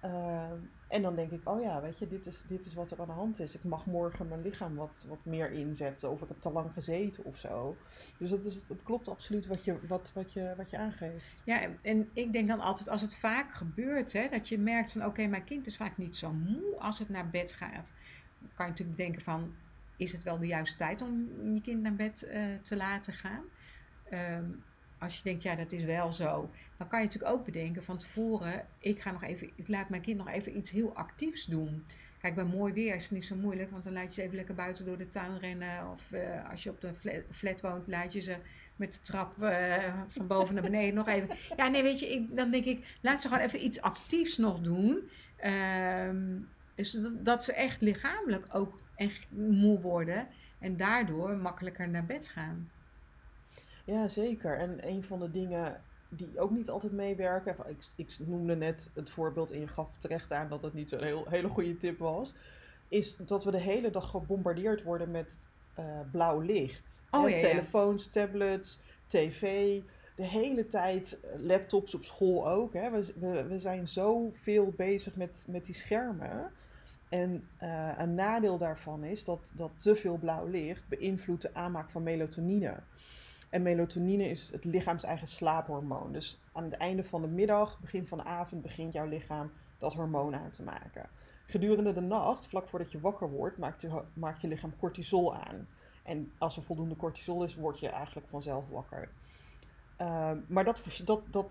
Uh, 0.04 0.50
en 0.88 1.02
dan 1.02 1.14
denk 1.14 1.30
ik, 1.30 1.48
oh 1.48 1.62
ja, 1.62 1.80
weet 1.80 1.98
je, 1.98 2.08
dit 2.08 2.26
is, 2.26 2.44
dit 2.46 2.66
is 2.66 2.74
wat 2.74 2.90
er 2.90 3.00
aan 3.00 3.06
de 3.06 3.12
hand 3.12 3.40
is. 3.40 3.54
Ik 3.54 3.64
mag 3.64 3.86
morgen 3.86 4.28
mijn 4.28 4.42
lichaam 4.42 4.74
wat, 4.74 5.04
wat 5.08 5.24
meer 5.24 5.50
inzetten. 5.50 6.10
Of 6.10 6.22
ik 6.22 6.28
heb 6.28 6.40
te 6.40 6.52
lang 6.52 6.72
gezeten 6.72 7.24
of 7.24 7.38
zo. 7.38 7.76
Dus 8.18 8.30
dat, 8.30 8.44
is, 8.44 8.54
het 8.54 8.82
klopt 8.82 9.08
absoluut 9.08 9.46
wat 9.46 9.64
je, 9.64 9.78
wat, 9.86 10.12
wat 10.14 10.32
je, 10.32 10.54
wat 10.56 10.70
je 10.70 10.78
aangeeft. 10.78 11.26
Ja, 11.44 11.68
en 11.82 12.10
ik 12.12 12.32
denk 12.32 12.48
dan 12.48 12.60
altijd, 12.60 12.88
als 12.88 13.00
het 13.00 13.16
vaak 13.16 13.52
gebeurt, 13.52 14.12
hè, 14.12 14.28
dat 14.28 14.48
je 14.48 14.58
merkt 14.58 14.92
van, 14.92 15.04
oké, 15.04 15.26
mijn 15.26 15.44
kind 15.44 15.66
is 15.66 15.76
vaak 15.76 15.96
niet 15.96 16.16
zo 16.16 16.32
moe 16.32 16.78
als 16.78 16.98
het 16.98 17.08
naar 17.08 17.30
bed 17.30 17.52
gaat. 17.52 17.92
Dan 18.38 18.50
kan 18.54 18.66
je 18.66 18.70
natuurlijk 18.70 18.98
denken 18.98 19.22
van, 19.22 19.54
is 19.96 20.12
het 20.12 20.22
wel 20.22 20.38
de 20.38 20.46
juiste 20.46 20.76
tijd 20.76 21.02
om 21.02 21.28
je 21.54 21.60
kind 21.60 21.82
naar 21.82 21.94
bed 21.94 22.26
uh, 22.28 22.44
te 22.62 22.76
laten 22.76 23.12
gaan? 23.12 23.42
Um, 24.12 24.62
als 25.04 25.16
je 25.16 25.22
denkt, 25.22 25.42
ja, 25.42 25.54
dat 25.54 25.72
is 25.72 25.84
wel 25.84 26.12
zo, 26.12 26.50
dan 26.76 26.88
kan 26.88 26.98
je 26.98 27.04
natuurlijk 27.04 27.32
ook 27.32 27.44
bedenken 27.44 27.84
van 27.84 27.98
tevoren, 27.98 28.66
ik 28.78 29.02
ga 29.02 29.10
nog 29.10 29.22
even, 29.22 29.50
ik 29.54 29.68
laat 29.68 29.88
mijn 29.88 30.02
kind 30.02 30.18
nog 30.18 30.28
even 30.28 30.56
iets 30.56 30.70
heel 30.70 30.94
actiefs 30.94 31.44
doen. 31.44 31.84
Kijk, 32.20 32.34
bij 32.34 32.44
mooi 32.44 32.72
weer 32.72 32.94
is 32.94 33.02
het 33.02 33.12
niet 33.12 33.24
zo 33.24 33.36
moeilijk, 33.36 33.70
want 33.70 33.84
dan 33.84 33.92
laat 33.92 34.04
je 34.04 34.12
ze 34.12 34.22
even 34.22 34.36
lekker 34.36 34.54
buiten 34.54 34.84
door 34.84 34.98
de 34.98 35.08
tuin 35.08 35.38
rennen. 35.38 35.90
Of 35.90 36.12
eh, 36.12 36.50
als 36.50 36.62
je 36.62 36.70
op 36.70 36.80
de 36.80 36.94
flat, 36.94 37.22
flat, 37.30 37.60
woont, 37.60 37.86
laat 37.86 38.12
je 38.12 38.20
ze 38.20 38.36
met 38.76 38.92
de 38.92 39.00
trap 39.02 39.42
uh, 39.42 39.94
van 40.08 40.26
boven 40.26 40.54
naar 40.54 40.62
beneden 40.62 40.94
nog 40.94 41.08
even. 41.08 41.28
Ja, 41.56 41.68
nee, 41.68 41.82
weet 41.82 42.00
je, 42.00 42.12
ik, 42.12 42.36
dan 42.36 42.50
denk 42.50 42.64
ik, 42.64 42.98
laat 43.00 43.22
ze 43.22 43.28
gewoon 43.28 43.44
even 43.44 43.64
iets 43.64 43.80
actiefs 43.80 44.36
nog 44.38 44.60
doen. 44.60 45.10
Um, 46.08 46.48
dus 46.74 46.90
dat, 46.90 47.24
dat, 47.24 47.44
ze 47.44 47.52
echt 47.52 47.80
lichamelijk 47.80 48.46
ook 48.52 48.80
echt 48.94 49.26
moe 49.30 49.80
worden 49.80 50.26
en 50.58 50.76
daardoor 50.76 51.36
makkelijker 51.36 51.88
naar 51.88 52.04
bed 52.04 52.28
gaan. 52.28 52.70
Ja, 53.84 54.08
zeker. 54.08 54.58
En 54.58 54.88
een 54.88 55.02
van 55.02 55.18
de 55.18 55.30
dingen 55.30 55.82
die 56.08 56.38
ook 56.38 56.50
niet 56.50 56.70
altijd 56.70 56.92
meewerken. 56.92 57.56
Ik, 57.66 57.86
ik 57.96 58.16
noemde 58.18 58.56
net 58.56 58.90
het 58.94 59.10
voorbeeld 59.10 59.50
en 59.50 59.60
je 59.60 59.68
gaf 59.68 59.96
terecht 59.98 60.32
aan 60.32 60.48
dat 60.48 60.62
het 60.62 60.74
niet 60.74 60.88
zo'n 60.88 61.02
heel, 61.02 61.26
hele 61.28 61.48
goede 61.48 61.76
tip 61.76 61.98
was. 61.98 62.34
Is 62.88 63.16
dat 63.16 63.44
we 63.44 63.50
de 63.50 63.58
hele 63.58 63.90
dag 63.90 64.10
gebombardeerd 64.10 64.82
worden 64.82 65.10
met 65.10 65.36
uh, 65.78 65.84
blauw 66.10 66.40
licht. 66.40 67.02
Oh, 67.10 67.28
ja, 67.28 67.38
telefoons, 67.38 68.06
tablets, 68.06 68.78
tv. 69.06 69.80
De 70.16 70.26
hele 70.26 70.66
tijd 70.66 71.20
eh, 71.20 71.40
laptops 71.40 71.94
op 71.94 72.04
school 72.04 72.48
ook. 72.48 72.72
Hè. 72.72 72.90
We, 72.90 73.12
we, 73.16 73.44
we 73.44 73.58
zijn 73.58 73.88
zoveel 73.88 74.72
bezig 74.76 75.16
met, 75.16 75.44
met 75.48 75.64
die 75.64 75.74
schermen. 75.74 76.52
En 77.08 77.48
uh, 77.62 77.92
een 77.96 78.14
nadeel 78.14 78.58
daarvan 78.58 79.04
is 79.04 79.24
dat, 79.24 79.52
dat 79.56 79.70
te 79.76 79.94
veel 79.94 80.16
blauw 80.16 80.46
licht 80.46 80.88
beïnvloedt 80.88 81.42
de 81.42 81.54
aanmaak 81.54 81.90
van 81.90 82.02
melatonine. 82.02 82.74
En 83.54 83.62
melatonine 83.62 84.28
is 84.28 84.50
het 84.52 84.64
lichaams 84.64 85.02
eigen 85.02 85.26
slaaphormoon. 85.26 86.12
Dus 86.12 86.40
aan 86.52 86.64
het 86.64 86.74
einde 86.74 87.04
van 87.04 87.22
de 87.22 87.28
middag, 87.28 87.80
begin 87.80 88.06
van 88.06 88.18
de 88.18 88.24
avond, 88.24 88.62
begint 88.62 88.92
jouw 88.92 89.06
lichaam 89.06 89.50
dat 89.78 89.94
hormoon 89.94 90.34
aan 90.34 90.50
te 90.50 90.62
maken. 90.62 91.08
Gedurende 91.46 91.92
de 91.92 92.00
nacht, 92.00 92.46
vlak 92.46 92.68
voordat 92.68 92.92
je 92.92 93.00
wakker 93.00 93.30
wordt, 93.30 93.58
maakt 93.58 93.80
je, 93.80 94.02
maakt 94.12 94.40
je 94.40 94.48
lichaam 94.48 94.76
cortisol 94.78 95.34
aan. 95.34 95.68
En 96.02 96.32
als 96.38 96.56
er 96.56 96.62
voldoende 96.62 96.96
cortisol 96.96 97.44
is, 97.44 97.54
word 97.54 97.78
je 97.80 97.88
eigenlijk 97.88 98.28
vanzelf 98.28 98.68
wakker. 98.68 99.10
Uh, 100.00 100.30
maar 100.46 100.64
dat, 100.64 100.82
dat, 101.04 101.22
dat 101.30 101.50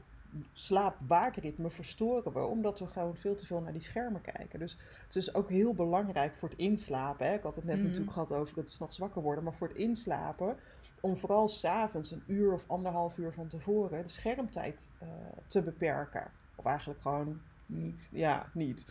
slaap-waakritme 0.53 1.69
verstoren 1.69 2.33
we, 2.33 2.45
omdat 2.45 2.79
we 2.79 2.87
gewoon 2.87 3.15
veel 3.15 3.35
te 3.35 3.45
veel 3.45 3.61
naar 3.61 3.73
die 3.73 3.81
schermen 3.81 4.21
kijken. 4.21 4.59
Dus 4.59 4.77
het 5.05 5.15
is 5.15 5.35
ook 5.35 5.49
heel 5.49 5.73
belangrijk 5.73 6.35
voor 6.35 6.49
het 6.49 6.57
inslapen. 6.57 7.27
Hè? 7.27 7.33
Ik 7.33 7.43
had 7.43 7.55
het 7.55 7.65
net 7.65 7.77
mm. 7.77 7.83
natuurlijk 7.83 8.11
gehad 8.11 8.31
over 8.31 8.57
het 8.57 8.71
s'nachts 8.71 8.97
wakker 8.97 9.21
worden, 9.21 9.43
maar 9.43 9.53
voor 9.53 9.67
het 9.67 9.77
inslapen 9.77 10.57
om 11.03 11.17
vooral 11.17 11.47
s'avonds 11.47 12.11
een 12.11 12.23
uur 12.27 12.53
of 12.53 12.63
anderhalf 12.67 13.17
uur 13.17 13.33
van 13.33 13.47
tevoren 13.47 14.01
de 14.01 14.09
schermtijd 14.09 14.87
uh, 15.01 15.09
te 15.47 15.61
beperken. 15.61 16.31
Of 16.55 16.65
eigenlijk 16.65 17.01
gewoon 17.01 17.41
niet. 17.65 18.09
Ja, 18.11 18.45
niet. 18.53 18.85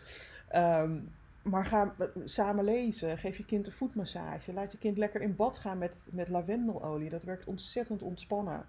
Um, 0.55 1.11
maar 1.41 1.65
ga 1.65 1.95
samen 2.25 2.63
lezen. 2.63 3.17
Geef 3.17 3.37
je 3.37 3.45
kind 3.45 3.67
een 3.67 3.73
voetmassage. 3.73 4.53
Laat 4.53 4.71
je 4.71 4.77
kind 4.77 4.97
lekker 4.97 5.21
in 5.21 5.35
bad 5.35 5.57
gaan 5.57 5.77
met, 5.77 5.97
met 6.11 6.27
lavendelolie. 6.27 7.09
Dat 7.09 7.23
werkt 7.23 7.45
ontzettend 7.45 8.01
ontspannen. 8.01 8.65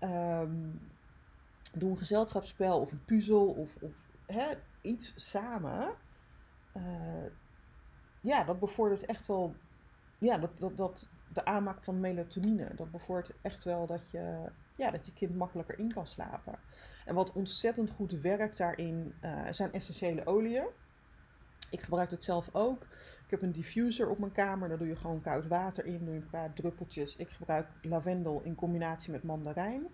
Um, 0.00 0.80
doe 1.72 1.90
een 1.90 1.96
gezelschapsspel 1.96 2.80
of 2.80 2.92
een 2.92 3.04
puzzel 3.04 3.46
of, 3.46 3.76
of 3.80 3.96
hè, 4.26 4.46
iets 4.80 5.30
samen. 5.30 5.94
Uh, 6.76 6.82
ja, 8.20 8.44
dat 8.44 8.58
bevordert 8.58 9.04
echt 9.04 9.26
wel 9.26 9.54
ja, 10.18 10.38
dat, 10.38 10.58
dat, 10.58 10.76
dat, 10.76 11.08
de 11.34 11.44
aanmaak 11.44 11.84
van 11.84 12.00
melatonine. 12.00 12.70
Dat 12.74 12.90
bevordert 12.90 13.36
echt 13.42 13.64
wel 13.64 13.86
dat 13.86 14.10
je, 14.10 14.50
ja, 14.76 14.90
dat 14.90 15.06
je 15.06 15.12
kind 15.12 15.36
makkelijker 15.36 15.78
in 15.78 15.92
kan 15.92 16.06
slapen. 16.06 16.58
En 17.04 17.14
wat 17.14 17.32
ontzettend 17.32 17.90
goed 17.90 18.12
werkt 18.12 18.58
daarin 18.58 19.14
uh, 19.22 19.42
zijn 19.50 19.72
essentiële 19.72 20.26
oliën. 20.26 20.66
Ik 21.70 21.80
gebruik 21.80 22.10
het 22.10 22.24
zelf 22.24 22.48
ook. 22.52 22.82
Ik 23.24 23.30
heb 23.30 23.42
een 23.42 23.52
diffuser 23.52 24.08
op 24.08 24.18
mijn 24.18 24.32
kamer. 24.32 24.68
Daar 24.68 24.78
doe 24.78 24.88
je 24.88 24.96
gewoon 24.96 25.20
koud 25.20 25.46
water 25.46 25.84
in. 25.84 26.04
Doe 26.04 26.14
je 26.14 26.20
een 26.20 26.30
paar 26.30 26.52
druppeltjes. 26.52 27.16
Ik 27.16 27.28
gebruik 27.28 27.68
lavendel 27.82 28.40
in 28.42 28.54
combinatie 28.54 29.12
met 29.12 29.22
mandarijn. 29.22 29.86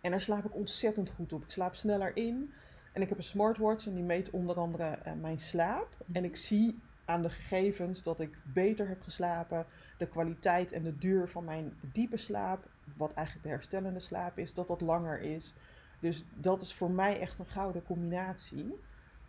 En 0.00 0.10
daar 0.10 0.20
slaap 0.20 0.44
ik 0.44 0.54
ontzettend 0.54 1.10
goed 1.10 1.32
op. 1.32 1.42
Ik 1.42 1.50
slaap 1.50 1.74
sneller 1.74 2.16
in. 2.16 2.52
En 2.92 3.02
ik 3.02 3.08
heb 3.08 3.18
een 3.18 3.24
smartwatch 3.24 3.86
en 3.86 3.94
die 3.94 4.04
meet 4.04 4.30
onder 4.30 4.56
andere 4.56 4.98
uh, 5.06 5.12
mijn 5.12 5.38
slaap. 5.38 6.04
En 6.12 6.24
ik 6.24 6.36
zie 6.36 6.80
aan 7.08 7.22
de 7.22 7.30
gegevens 7.30 8.02
dat 8.02 8.20
ik 8.20 8.38
beter 8.44 8.88
heb 8.88 9.02
geslapen, 9.02 9.66
de 9.98 10.08
kwaliteit 10.08 10.72
en 10.72 10.82
de 10.82 10.98
duur 10.98 11.28
van 11.28 11.44
mijn 11.44 11.72
diepe 11.92 12.16
slaap, 12.16 12.68
wat 12.96 13.12
eigenlijk 13.12 13.46
de 13.46 13.52
herstellende 13.52 14.00
slaap 14.00 14.38
is, 14.38 14.54
dat 14.54 14.68
dat 14.68 14.80
langer 14.80 15.20
is. 15.20 15.54
Dus 16.00 16.24
dat 16.34 16.62
is 16.62 16.74
voor 16.74 16.90
mij 16.90 17.20
echt 17.20 17.38
een 17.38 17.46
gouden 17.46 17.82
combinatie. 17.82 18.74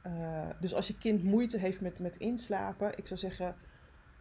Uh, 0.06 0.50
dus 0.60 0.74
als 0.74 0.88
je 0.88 0.98
kind 0.98 1.24
moeite 1.24 1.58
heeft 1.58 1.82
met, 1.82 2.00
met 2.00 2.18
inslapen, 2.18 2.98
ik 2.98 3.08
zou 3.08 3.20
zeggen, 3.20 3.56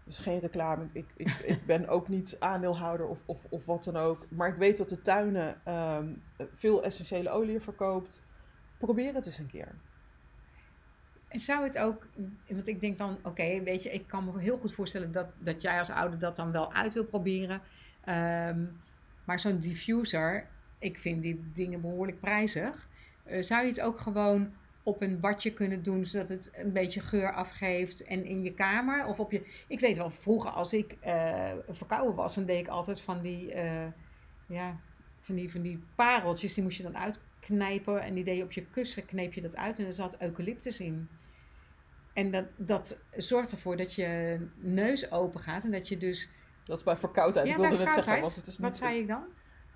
dat 0.04 0.12
is 0.12 0.18
geen 0.18 0.38
reclame. 0.38 0.88
Ik, 0.92 1.06
ik, 1.16 1.28
ik 1.28 1.66
ben 1.66 1.88
ook 1.88 2.08
niet 2.08 2.36
aandeelhouder 2.38 3.06
of, 3.06 3.18
of, 3.26 3.46
of 3.48 3.64
wat 3.64 3.84
dan 3.84 3.96
ook. 3.96 4.26
Maar 4.30 4.48
ik 4.48 4.56
weet 4.56 4.76
dat 4.76 4.88
de 4.88 5.02
tuinen 5.02 5.60
um, 5.68 6.22
veel 6.54 6.82
essentiële 6.82 7.30
oliën 7.30 7.60
verkoopt. 7.60 8.22
Probeer 8.78 9.14
het 9.14 9.26
eens 9.26 9.38
een 9.38 9.46
keer. 9.46 9.74
En 11.28 11.40
zou 11.40 11.64
het 11.64 11.78
ook, 11.78 12.06
want 12.48 12.68
ik 12.68 12.80
denk 12.80 12.96
dan, 12.96 13.18
oké, 13.22 13.62
weet 13.62 13.82
je, 13.82 13.90
ik 13.90 14.06
kan 14.06 14.24
me 14.24 14.40
heel 14.40 14.58
goed 14.58 14.74
voorstellen 14.74 15.12
dat, 15.12 15.26
dat 15.38 15.62
jij 15.62 15.78
als 15.78 15.90
ouder 15.90 16.18
dat 16.18 16.36
dan 16.36 16.52
wel 16.52 16.72
uit 16.72 16.94
wil 16.94 17.04
proberen. 17.04 17.60
Um, 18.08 18.80
maar 19.24 19.40
zo'n 19.40 19.60
diffuser, 19.60 20.46
ik 20.78 20.98
vind 20.98 21.22
die 21.22 21.50
dingen 21.52 21.80
behoorlijk 21.80 22.20
prijzig. 22.20 22.88
Uh, 23.26 23.42
zou 23.42 23.62
je 23.62 23.68
het 23.68 23.80
ook 23.80 24.00
gewoon 24.00 24.52
op 24.82 25.02
een 25.02 25.20
badje 25.20 25.52
kunnen 25.52 25.82
doen, 25.82 26.06
zodat 26.06 26.28
het 26.28 26.50
een 26.54 26.72
beetje 26.72 27.00
geur 27.00 27.32
afgeeft 27.32 28.04
en 28.04 28.24
in 28.24 28.42
je 28.42 28.54
kamer? 28.54 29.06
Of 29.06 29.20
op 29.20 29.30
je, 29.30 29.46
ik 29.66 29.80
weet 29.80 29.96
wel, 29.96 30.10
vroeger 30.10 30.50
als 30.50 30.72
ik 30.72 30.96
uh, 31.06 31.52
verkouden 31.68 32.14
was, 32.14 32.34
dan 32.34 32.44
deed 32.44 32.60
ik 32.60 32.68
altijd 32.68 33.00
van 33.00 33.20
die, 33.20 33.54
uh, 33.54 33.86
ja, 34.46 34.76
van 35.20 35.34
die, 35.34 35.50
van 35.50 35.62
die 35.62 35.82
pareltjes, 35.94 36.54
die 36.54 36.62
moest 36.62 36.76
je 36.76 36.82
dan 36.82 36.96
uit 36.96 37.20
knijpen 37.40 38.02
en 38.02 38.14
die 38.14 38.24
deed 38.24 38.36
je 38.36 38.42
op 38.42 38.52
je 38.52 38.66
kussen, 38.66 39.04
kneep 39.04 39.32
je 39.32 39.40
dat 39.40 39.56
uit 39.56 39.78
en 39.78 39.86
er 39.86 39.92
zat 39.92 40.16
eucalyptus 40.22 40.80
in. 40.80 41.08
En 42.12 42.30
dat, 42.30 42.44
dat 42.56 42.98
zorgt 43.16 43.52
ervoor 43.52 43.76
dat 43.76 43.94
je 43.94 44.40
neus 44.56 45.10
open 45.10 45.40
gaat 45.40 45.64
en 45.64 45.70
dat 45.70 45.88
je 45.88 45.96
dus... 45.96 46.28
Dat 46.64 46.78
is 46.78 46.84
bij 46.84 46.96
verkoudheid, 46.96 47.46
ja, 47.46 47.52
ik 47.52 47.60
wilde 47.60 47.76
net 47.84 47.92
zeggen, 47.92 48.20
want 48.20 48.34
het 48.36 48.46
is 48.46 48.58
niet... 48.58 48.68
Wat 48.68 48.78
zei 48.78 48.98
ik 48.98 49.08
dan? 49.08 49.24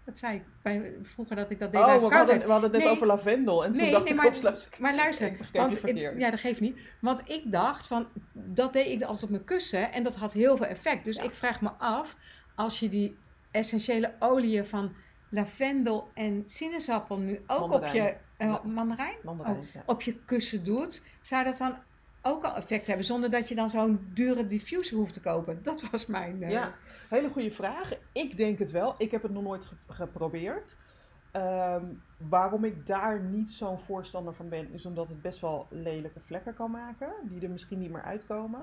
Wat 0.05 0.19
zei 0.19 0.35
ik 0.35 0.43
bij, 0.63 0.95
vroeger 1.03 1.37
dat 1.37 1.51
ik 1.51 1.59
dat 1.59 1.73
deed 1.73 1.81
oh, 1.81 1.87
bij 1.87 2.01
we 2.01 2.15
hadden, 2.15 2.39
we 2.39 2.51
hadden 2.51 2.71
het 2.71 2.83
net 2.83 2.91
over 2.91 3.07
lavendel 3.07 3.65
en 3.65 3.73
toen 3.73 3.91
dacht 3.91 4.05
nee, 4.05 4.13
ik 4.13 4.43
maar, 4.43 4.69
Maar 4.81 4.95
luister, 4.95 5.27
ik 5.27 5.39
want, 5.53 5.79
verkeerd. 5.79 6.19
ja 6.21 6.31
dat 6.31 6.41
geeft 6.41 6.61
niet. 6.61 6.81
Want 7.01 7.21
ik 7.25 7.53
dacht 7.53 7.87
van, 7.87 8.07
dat 8.33 8.73
deed 8.73 8.87
ik 8.87 9.03
altijd 9.03 9.23
op 9.23 9.31
mijn 9.31 9.45
kussen 9.45 9.93
en 9.93 10.03
dat 10.03 10.17
had 10.17 10.33
heel 10.33 10.57
veel 10.57 10.67
effect. 10.67 11.05
Dus 11.05 11.17
ik 11.17 11.35
vraag 11.35 11.61
me 11.61 11.71
af, 11.71 12.17
als 12.55 12.81
je 12.81 12.89
die 12.89 13.17
essentiële 13.51 14.15
oliën 14.19 14.67
van 14.67 14.93
lavendel 15.33 16.11
en 16.15 16.45
sinaasappel 16.47 17.19
nu 17.19 17.41
ook 17.47 17.73
op 17.73 17.85
je 17.85 18.15
uh, 18.39 18.63
mandarijn, 18.65 19.17
mandarijn 19.25 19.59
oh, 19.59 19.83
op 19.87 20.03
je 20.03 20.15
kussen 20.25 20.65
doet, 20.65 21.03
zou 21.23 21.45
dat 21.45 21.59
dan 21.59 21.77
ook 22.23 22.45
al 22.45 22.55
effect 22.55 22.87
hebben 22.87 23.07
zonder 23.07 23.31
dat 23.31 23.49
je 23.49 23.55
dan 23.55 23.71
zo'n 23.71 24.11
dure 24.15 24.47
diffuser 24.47 24.97
hoeft 24.97 25.13
te 25.13 25.21
kopen? 25.21 25.63
Dat 25.63 25.91
was 25.91 26.07
mijn. 26.07 26.43
Uh... 26.43 26.51
Ja, 26.51 26.75
hele 27.09 27.29
goede 27.29 27.51
vraag. 27.51 27.91
Ik 28.13 28.37
denk 28.37 28.59
het 28.59 28.71
wel. 28.71 28.95
Ik 28.99 29.11
heb 29.11 29.23
het 29.23 29.33
nog 29.33 29.43
nooit 29.43 29.73
geprobeerd. 29.87 30.77
Um, 31.37 32.03
waarom 32.29 32.65
ik 32.65 32.87
daar 32.87 33.21
niet 33.21 33.51
zo'n 33.51 33.79
voorstander 33.79 34.35
van 34.35 34.49
ben, 34.49 34.73
is 34.73 34.87
omdat 34.87 35.09
het 35.09 35.23
best 35.23 35.41
wel 35.41 35.67
lelijke 35.71 36.21
vlekken 36.21 36.55
kan 36.55 36.71
maken, 36.71 37.13
die 37.23 37.41
er 37.41 37.51
misschien 37.51 37.79
niet 37.79 37.91
meer 37.91 38.03
uitkomen. 38.03 38.61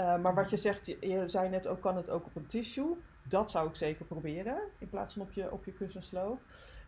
Uh, 0.00 0.18
maar 0.18 0.34
wat 0.34 0.50
je 0.50 0.56
zegt, 0.56 0.86
je, 0.86 0.96
je, 1.00 1.28
zei 1.28 1.48
net 1.48 1.66
ook, 1.66 1.80
kan 1.80 1.96
het 1.96 2.10
ook 2.10 2.26
op 2.26 2.36
een 2.36 2.46
tissue. 2.46 2.96
Dat 3.28 3.50
zou 3.50 3.68
ik 3.68 3.74
zeker 3.74 4.04
proberen, 4.04 4.58
in 4.78 4.88
plaats 4.88 5.12
van 5.12 5.22
op 5.22 5.32
je, 5.32 5.52
op 5.52 5.64
je 5.64 5.72
kussensloop. 5.72 6.40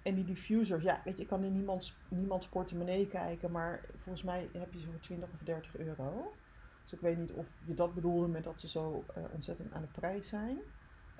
En 0.02 0.14
die 0.14 0.24
diffusers, 0.24 0.82
ja, 0.82 1.00
weet 1.04 1.16
je, 1.16 1.22
ik 1.22 1.28
kan 1.28 1.44
in 1.44 1.52
niemands, 1.52 1.96
niemands 2.08 2.48
portemonnee 2.48 3.08
kijken, 3.08 3.50
maar 3.50 3.80
volgens 3.94 4.24
mij 4.24 4.48
heb 4.52 4.72
je 4.72 4.80
ze 4.80 4.86
voor 4.86 5.00
20 5.00 5.28
of 5.34 5.40
30 5.44 5.76
euro. 5.76 6.32
Dus 6.82 6.92
ik 6.92 7.00
weet 7.00 7.18
niet 7.18 7.32
of 7.32 7.46
je 7.64 7.74
dat 7.74 7.94
bedoelde 7.94 8.28
met 8.28 8.44
dat 8.44 8.60
ze 8.60 8.68
zo 8.68 9.04
uh, 9.16 9.24
ontzettend 9.32 9.72
aan 9.72 9.82
de 9.82 10.00
prijs 10.00 10.28
zijn. 10.28 10.58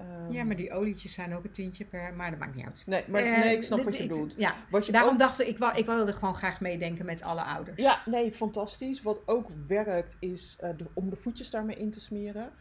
Um, 0.00 0.32
ja, 0.32 0.44
maar 0.44 0.56
die 0.56 0.72
olietjes 0.72 1.12
zijn 1.12 1.34
ook 1.34 1.44
een 1.44 1.50
tientje 1.50 1.84
per, 1.84 2.14
maar 2.14 2.30
dat 2.30 2.38
maakt 2.38 2.54
niet 2.54 2.64
uit. 2.64 2.82
Nee, 2.86 3.04
maar 3.08 3.22
uh, 3.22 3.38
nee, 3.38 3.56
ik 3.56 3.62
snap 3.62 3.84
wat 3.84 3.96
je 3.96 4.06
bedoelt. 4.06 4.34
Ja, 4.38 4.54
wat 4.70 4.86
je 4.86 4.92
daarom 4.92 5.12
ook, 5.12 5.18
dacht 5.18 5.40
ik, 5.40 5.46
ik, 5.46 5.58
wou, 5.58 5.76
ik 5.76 5.86
wilde 5.86 6.12
gewoon 6.12 6.34
graag 6.34 6.60
meedenken 6.60 7.06
met 7.06 7.22
alle 7.22 7.42
ouders. 7.42 7.76
Ja, 7.80 8.02
nee, 8.04 8.32
fantastisch. 8.32 9.02
Wat 9.02 9.22
ook 9.26 9.48
werkt 9.66 10.16
is 10.18 10.58
uh, 10.64 10.70
de, 10.76 10.86
om 10.92 11.10
de 11.10 11.16
voetjes 11.16 11.50
daarmee 11.50 11.76
in 11.76 11.90
te 11.90 12.00
smeren. 12.00 12.52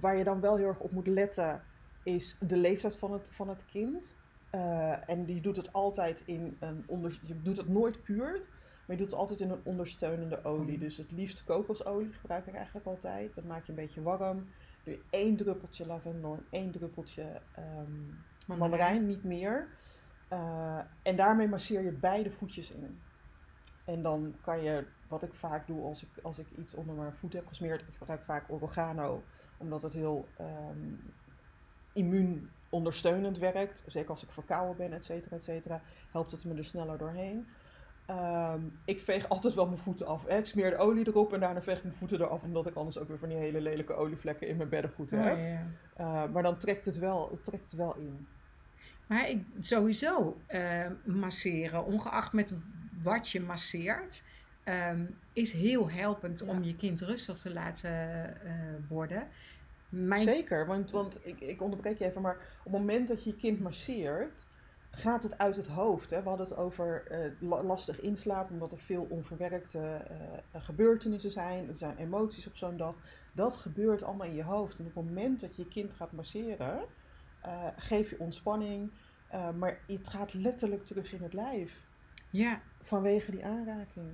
Waar 0.00 0.16
je 0.16 0.24
dan 0.24 0.40
wel 0.40 0.56
heel 0.56 0.66
erg 0.66 0.80
op 0.80 0.90
moet 0.90 1.06
letten 1.06 1.62
is 2.02 2.36
de 2.40 2.56
leeftijd 2.56 2.96
van 2.96 3.12
het, 3.12 3.28
van 3.30 3.48
het 3.48 3.64
kind. 3.64 4.14
Uh, 4.54 5.08
en 5.10 5.24
die 5.24 5.40
doet 5.40 5.56
het 5.56 5.72
altijd 5.72 6.22
in 6.24 6.56
een 6.60 6.84
onder, 6.86 7.20
je 7.22 7.42
doet 7.42 7.56
het 7.56 7.68
nooit 7.68 8.02
puur, 8.02 8.32
maar 8.86 8.96
je 8.96 9.02
doet 9.02 9.10
het 9.10 9.20
altijd 9.20 9.40
in 9.40 9.50
een 9.50 9.60
ondersteunende 9.64 10.44
olie. 10.44 10.78
Dus 10.78 10.96
het 10.96 11.12
liefst 11.12 11.44
kokosolie 11.44 12.12
gebruik 12.12 12.46
ik 12.46 12.54
eigenlijk 12.54 12.86
altijd. 12.86 13.34
Dat 13.34 13.44
maak 13.44 13.64
je 13.64 13.68
een 13.68 13.78
beetje 13.78 14.02
warm. 14.02 14.46
Doe 14.84 14.94
je 14.94 15.02
één 15.10 15.36
druppeltje 15.36 15.86
lavendel 15.86 16.34
en 16.34 16.46
één 16.50 16.70
druppeltje 16.70 17.40
um, 17.58 18.24
mandarijn, 18.58 19.06
niet 19.06 19.24
meer. 19.24 19.68
Eh, 20.28 20.78
en 21.02 21.16
daarmee 21.16 21.48
masseer 21.48 21.82
je 21.82 21.92
beide 21.92 22.30
voetjes 22.30 22.70
in. 22.70 22.98
En 23.84 24.02
dan 24.02 24.34
kan 24.40 24.62
je, 24.62 24.84
wat 25.08 25.22
ik 25.22 25.34
vaak 25.34 25.66
doe 25.66 25.82
als 25.82 26.02
ik, 26.02 26.08
als 26.22 26.38
ik 26.38 26.46
iets 26.58 26.74
onder 26.74 26.94
mijn 26.94 27.12
voet 27.12 27.32
heb 27.32 27.46
gesmeerd, 27.46 27.80
ik 27.80 27.94
gebruik 27.98 28.24
vaak 28.24 28.44
oregano, 28.48 29.22
omdat 29.56 29.82
het 29.82 29.92
heel 29.92 30.28
um, 30.40 31.00
immuunondersteunend 31.92 33.38
werkt. 33.38 33.84
Zeker 33.86 34.10
als 34.10 34.22
ik 34.22 34.30
verkouden 34.30 34.76
ben, 34.76 34.92
et 34.92 35.04
cetera, 35.04 35.36
et 35.36 35.44
cetera, 35.44 35.80
helpt 36.10 36.32
het 36.32 36.44
me 36.44 36.54
er 36.54 36.64
sneller 36.64 36.98
doorheen. 36.98 37.46
Ehm, 38.06 38.60
ik 38.84 38.98
veeg 38.98 39.28
altijd 39.28 39.54
wel 39.54 39.66
mijn 39.66 39.78
voeten 39.78 40.06
af. 40.06 40.26
Hè. 40.26 40.38
Ik 40.38 40.46
smeer 40.46 40.70
de 40.70 40.76
olie 40.76 41.08
erop 41.08 41.32
en 41.32 41.40
daarna 41.40 41.62
veeg 41.62 41.76
ik 41.76 41.82
mijn 41.82 41.96
voeten 41.96 42.20
eraf, 42.20 42.42
omdat 42.42 42.66
ik 42.66 42.74
anders 42.74 42.98
ook 42.98 43.08
weer 43.08 43.18
van 43.18 43.28
die 43.28 43.38
hele 43.38 43.60
lelijke 43.60 43.94
olievlekken 43.94 44.48
in 44.48 44.56
mijn 44.56 44.68
beddengoed 44.68 45.12
oh, 45.12 45.24
heb. 45.24 45.38
ja. 45.38 45.66
uh, 46.00 46.32
maar 46.32 46.42
dan 46.42 46.58
trekt 46.58 46.86
het 46.86 46.98
wel, 46.98 47.30
het 47.30 47.44
trekt 47.44 47.72
wel 47.72 47.96
in. 47.96 48.26
Maar 49.06 49.28
ik, 49.28 49.44
sowieso 49.58 50.40
uh, 50.48 50.86
masseren, 51.04 51.84
ongeacht 51.84 52.32
met 52.32 52.54
wat 53.02 53.28
je 53.28 53.40
masseert, 53.40 54.22
um, 54.64 55.18
is 55.32 55.52
heel 55.52 55.90
helpend 55.90 56.42
om 56.42 56.62
je 56.62 56.76
kind 56.76 57.00
rustig 57.00 57.38
te 57.38 57.52
laten 57.52 57.92
uh, 58.44 58.52
worden. 58.88 59.28
Mijn... 59.88 60.22
Zeker, 60.22 60.66
want, 60.66 60.90
want 60.90 61.20
ik, 61.22 61.40
ik 61.40 61.62
onderbreek 61.62 61.98
je 61.98 62.04
even, 62.04 62.22
maar 62.22 62.36
op 62.36 62.72
het 62.72 62.72
moment 62.72 63.08
dat 63.08 63.24
je 63.24 63.30
je 63.30 63.36
kind 63.36 63.60
masseert, 63.60 64.46
gaat 64.90 65.22
het 65.22 65.38
uit 65.38 65.56
het 65.56 65.66
hoofd. 65.66 66.10
Hè? 66.10 66.22
We 66.22 66.28
hadden 66.28 66.46
het 66.46 66.56
over 66.56 67.04
uh, 67.40 67.50
lastig 67.62 68.00
inslapen, 68.00 68.52
omdat 68.52 68.72
er 68.72 68.78
veel 68.78 69.06
onverwerkte 69.10 69.78
uh, 69.78 70.62
gebeurtenissen 70.62 71.30
zijn. 71.30 71.68
Er 71.68 71.76
zijn 71.76 71.96
emoties 71.96 72.46
op 72.46 72.56
zo'n 72.56 72.76
dag. 72.76 72.94
Dat 73.32 73.56
gebeurt 73.56 74.02
allemaal 74.02 74.26
in 74.26 74.34
je 74.34 74.42
hoofd. 74.42 74.78
En 74.78 74.86
op 74.86 74.94
het 74.94 75.04
moment 75.04 75.40
dat 75.40 75.56
je 75.56 75.62
je 75.62 75.68
kind 75.68 75.94
gaat 75.94 76.12
masseren, 76.12 76.84
uh, 77.46 77.66
geef 77.76 78.10
je 78.10 78.18
ontspanning. 78.18 78.90
maar 79.56 79.78
het 79.86 80.08
gaat 80.08 80.34
letterlijk 80.34 80.84
terug 80.84 81.12
in 81.12 81.22
het 81.22 81.32
lijf. 81.32 81.82
Ja. 82.34 82.60
Vanwege 82.80 83.30
die 83.30 83.44
aanraking. 83.44 84.06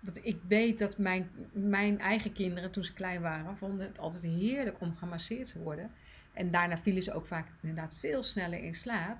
Want 0.00 0.26
ik 0.26 0.38
weet 0.48 0.78
dat 0.78 0.98
mijn, 0.98 1.30
mijn 1.52 1.98
eigen 1.98 2.32
kinderen, 2.32 2.70
toen 2.70 2.84
ze 2.84 2.92
klein 2.92 3.20
waren, 3.20 3.56
vonden 3.56 3.86
het 3.86 3.98
altijd 3.98 4.22
heerlijk 4.22 4.80
om 4.80 4.96
gemasseerd 4.96 5.52
te 5.52 5.58
worden. 5.58 5.90
En 6.32 6.50
daarna 6.50 6.78
vielen 6.78 7.02
ze 7.02 7.12
ook 7.12 7.26
vaak 7.26 7.46
inderdaad 7.60 7.94
veel 7.98 8.22
sneller 8.22 8.58
in 8.58 8.74
slaap. 8.74 9.18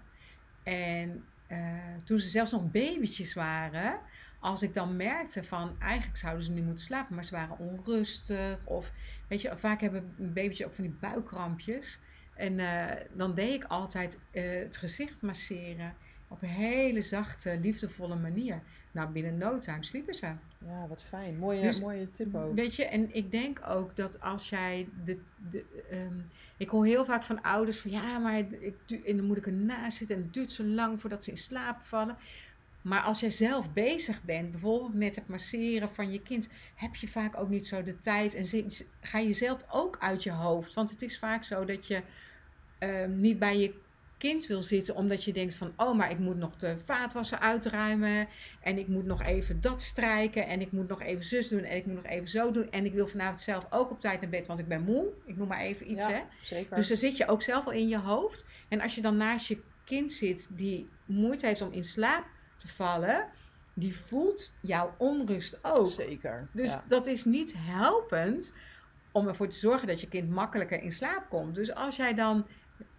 En 0.62 1.25
uh, 1.49 1.59
toen 2.05 2.19
ze 2.19 2.29
zelfs 2.29 2.53
nog 2.53 2.71
babytjes 2.71 3.35
waren, 3.35 4.01
als 4.41 4.62
ik 4.62 4.75
dan 4.75 4.97
merkte 4.97 5.45
van 5.45 5.77
eigenlijk 5.81 6.19
zouden 6.19 6.45
ze 6.45 6.53
nu 6.53 6.62
moeten 6.62 6.85
slapen, 6.85 7.15
maar 7.15 7.25
ze 7.25 7.35
waren 7.35 7.59
onrustig. 7.59 8.59
Of 8.65 8.93
weet 9.29 9.41
je, 9.41 9.57
vaak 9.57 9.81
hebben 9.81 10.15
babytjes 10.17 10.67
ook 10.67 10.75
van 10.75 10.85
die 10.85 10.97
buikkrampjes. 11.01 11.99
En 12.35 12.59
uh, 12.59 12.85
dan 13.12 13.35
deed 13.35 13.55
ik 13.55 13.65
altijd 13.65 14.19
uh, 14.33 14.43
het 14.43 14.77
gezicht 14.77 15.23
masseren 15.23 15.95
op 16.29 16.43
een 16.43 16.49
hele 16.49 17.03
zachte, 17.03 17.59
liefdevolle 17.62 18.17
manier. 18.17 18.62
Nou, 18.93 19.09
binnen 19.09 19.39
no 19.39 19.59
time 19.59 19.85
sliepen 19.85 20.15
ze. 20.15 20.27
Ja, 20.67 20.87
wat 20.89 21.03
fijn. 21.03 21.39
Mooie, 21.39 21.62
dus, 21.62 21.81
mooie 21.81 22.11
tip 22.11 22.35
ook. 22.35 22.55
Weet 22.55 22.77
je, 22.77 22.85
en 22.85 23.15
ik 23.15 23.31
denk 23.31 23.61
ook 23.69 23.97
dat 23.97 24.21
als 24.21 24.49
jij 24.49 24.89
de. 25.05 25.19
de 25.51 25.65
um, 25.93 26.31
ik 26.57 26.69
hoor 26.69 26.87
heel 26.87 27.05
vaak 27.05 27.23
van 27.23 27.43
ouders 27.43 27.79
van 27.79 27.91
ja, 27.91 28.19
maar 28.19 28.39
ik, 28.39 28.75
en 29.05 29.17
dan 29.17 29.27
moet 29.27 29.37
ik 29.37 29.47
ernaast 29.47 29.97
zitten 29.97 30.17
en 30.17 30.23
het 30.23 30.35
duurt 30.35 30.53
zo 30.53 30.65
lang 30.65 31.01
voordat 31.01 31.25
ze 31.25 31.31
in 31.31 31.37
slaap 31.37 31.81
vallen. 31.81 32.17
Maar 32.83 33.03
als 33.03 33.21
jij 33.21 33.31
zelf 33.31 33.73
bezig 33.73 34.23
bent, 34.23 34.51
bijvoorbeeld 34.51 34.95
met 34.95 35.17
het 35.17 35.29
masseren 35.29 35.89
van 35.95 36.12
je 36.12 36.23
kind, 36.23 36.49
heb 36.75 36.95
je 36.95 37.09
vaak 37.09 37.41
ook 37.41 37.49
niet 37.49 37.67
zo 37.67 37.83
de 37.83 37.99
tijd 37.99 38.35
en 38.35 38.71
ga 39.01 39.19
je 39.19 39.33
zelf 39.33 39.65
ook 39.71 39.97
uit 40.01 40.23
je 40.23 40.31
hoofd. 40.31 40.75
Want 40.75 40.91
het 40.91 41.03
is 41.03 41.19
vaak 41.19 41.45
zo 41.45 41.65
dat 41.65 41.87
je 41.87 42.03
um, 42.79 43.21
niet 43.21 43.39
bij 43.39 43.59
je 43.59 43.75
kind 44.18 44.46
wil 44.46 44.62
zitten 44.62 44.94
omdat 44.94 45.24
je 45.24 45.33
denkt 45.33 45.55
van 45.55 45.72
oh 45.76 45.96
maar 45.96 46.11
ik 46.11 46.18
moet 46.18 46.37
nog 46.37 46.57
de 46.57 46.76
vaatwasser 46.85 47.38
uitruimen 47.38 48.29
en 48.61 48.79
ik 48.79 48.88
moet 48.88 49.05
nog 49.05 49.22
even 49.22 49.61
dat 49.61 49.83
strijken 49.83 50.46
en 50.46 50.61
ik 50.61 50.72
moet 50.72 50.88
nog 50.88 51.02
even 51.02 51.24
zus 51.24 51.48
doen 51.48 51.62
en 51.62 51.76
ik 51.76 51.87
moet 51.87 52.02
nog 52.02 52.12
even 52.12 52.29
zo 52.29 52.50
doen 52.50 52.70
en 52.70 52.85
ik 52.85 52.92
wil 52.92 53.09
vanavond 53.09 53.40
zelf 53.40 53.66
ook 53.70 53.90
op 53.90 54.00
tijd 54.00 54.20
naar 54.20 54.31
bed 54.31 54.46
want 54.46 54.59
ik 54.59 54.68
ben 54.68 54.83
moe. 54.83 55.07
Ik 55.24 55.37
noem 55.37 55.48
maar 55.48 55.61
even 55.61 55.90
iets 55.90 56.07
ja, 56.07 56.12
hè. 56.12 56.22
zeker. 56.42 56.76
dus 56.76 56.88
dan 56.88 56.96
zit 56.96 57.16
je 57.16 57.29
ook 57.29 57.42
zelf 57.42 57.66
al 57.66 57.72
in 57.72 57.88
je 57.88 57.98
hoofd 57.98 58.44
en 58.68 58.81
als 58.81 58.94
je 58.94 59.00
dan 59.00 59.16
naast 59.16 59.46
je 59.46 59.61
kind 59.85 60.12
zit 60.12 60.48
die 60.50 60.87
moeite 61.05 61.46
heeft 61.46 61.61
om 61.61 61.72
in 61.72 61.85
slaap 61.85 62.24
te 62.57 62.68
vallen 62.68 63.29
die 63.74 63.96
voelt 63.96 64.52
jouw 64.61 64.94
onrust 64.98 65.59
ook. 65.62 65.90
Zeker 65.90 66.48
dus 66.52 66.76
dat 66.88 67.07
is 67.07 67.24
niet 67.24 67.55
helpend 67.57 68.52
om 69.12 69.29
ervoor 69.29 69.48
te 69.48 69.59
zorgen 69.59 69.87
dat 69.87 70.00
je 70.00 70.09
kind 70.09 70.31
makkelijker 70.31 70.83
in 70.83 70.92
slaap 70.92 71.29
komt. 71.29 71.55
Dus 71.55 71.74
als 71.74 71.96
jij 71.96 72.14
dan 72.14 72.46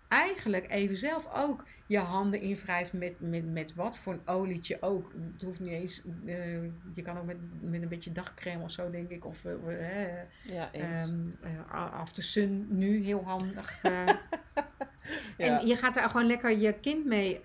eigenlijk 0.08 0.72
even 0.72 0.98
zelf 0.98 1.30
ook 1.34 1.64
je 1.88 2.00
handen 2.00 2.42
invrijft 2.42 2.94
met, 2.94 3.14
met, 3.20 3.52
met 3.52 3.76
wat 3.76 3.98
voor 3.98 4.14
een 4.14 4.28
olietje 4.28 4.78
ook. 4.82 5.12
Het 5.34 5.42
hoeft 5.42 5.60
niet 5.60 5.72
eens, 5.72 6.02
uh, 6.26 6.64
je 6.94 7.02
kan 7.02 7.18
ook 7.18 7.26
met, 7.26 7.38
met 7.62 7.82
een 7.82 7.88
beetje 7.88 8.12
dagcreme 8.12 8.64
of 8.64 8.72
zo, 8.72 8.90
denk 8.90 9.10
ik. 9.10 9.26
Of 9.26 9.44
uh, 9.44 10.08
ja, 10.44 10.72
eens. 10.72 11.08
Um, 11.08 11.38
uh, 11.44 11.94
after 11.94 12.24
sun 12.24 12.68
nu 12.70 13.04
heel 13.04 13.24
handig. 13.24 13.80
ja. 13.82 14.20
En 15.38 15.68
je 15.68 15.76
gaat 15.76 15.94
daar 15.94 16.10
gewoon 16.10 16.28
lekker 16.28 16.58
je 16.58 16.74
kind 16.74 17.06
mee 17.06 17.40